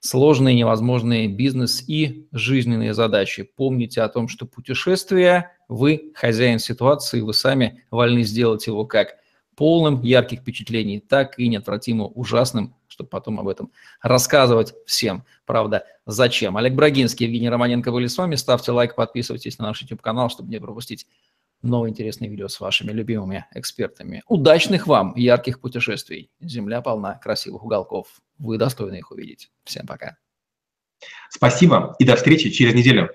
сложные, 0.01 0.57
невозможные 0.57 1.29
бизнес 1.29 1.81
и 1.87 2.27
жизненные 2.33 2.93
задачи. 2.93 3.43
Помните 3.43 4.01
о 4.01 4.09
том, 4.09 4.27
что 4.27 4.45
путешествие– 4.45 5.51
вы 5.69 6.11
хозяин 6.15 6.59
ситуации, 6.59 7.21
вы 7.21 7.33
сами 7.33 7.85
вольны 7.91 8.23
сделать 8.23 8.67
его 8.67 8.85
как 8.85 9.15
полным 9.55 10.01
ярких 10.01 10.39
впечатлений, 10.39 10.99
так 10.99 11.39
и 11.39 11.47
неотвратимо 11.47 12.07
ужасным, 12.07 12.75
чтобы 12.93 13.09
потом 13.09 13.39
об 13.39 13.47
этом 13.47 13.71
рассказывать 14.01 14.75
всем. 14.85 15.25
Правда, 15.45 15.85
зачем? 16.05 16.57
Олег 16.57 16.73
Брагинский, 16.73 17.25
Евгений 17.25 17.49
Романенко 17.49 17.91
были 17.91 18.05
с 18.05 18.15
вами. 18.17 18.35
Ставьте 18.35 18.71
лайк, 18.71 18.93
подписывайтесь 18.93 19.57
на 19.57 19.65
наш 19.65 19.81
YouTube-канал, 19.81 20.29
чтобы 20.29 20.49
не 20.49 20.59
пропустить 20.59 21.07
новые 21.63 21.89
интересные 21.89 22.29
видео 22.29 22.47
с 22.47 22.59
вашими 22.59 22.91
любимыми 22.91 23.47
экспертами. 23.55 24.21
Удачных 24.27 24.85
вам 24.85 25.15
ярких 25.15 25.59
путешествий. 25.59 26.29
Земля 26.39 26.81
полна 26.81 27.15
красивых 27.15 27.63
уголков. 27.63 28.21
Вы 28.37 28.59
достойны 28.59 28.97
их 28.97 29.09
увидеть. 29.09 29.49
Всем 29.63 29.87
пока. 29.87 30.17
Спасибо 31.31 31.95
и 31.97 32.05
до 32.05 32.15
встречи 32.15 32.51
через 32.51 32.75
неделю. 32.75 33.09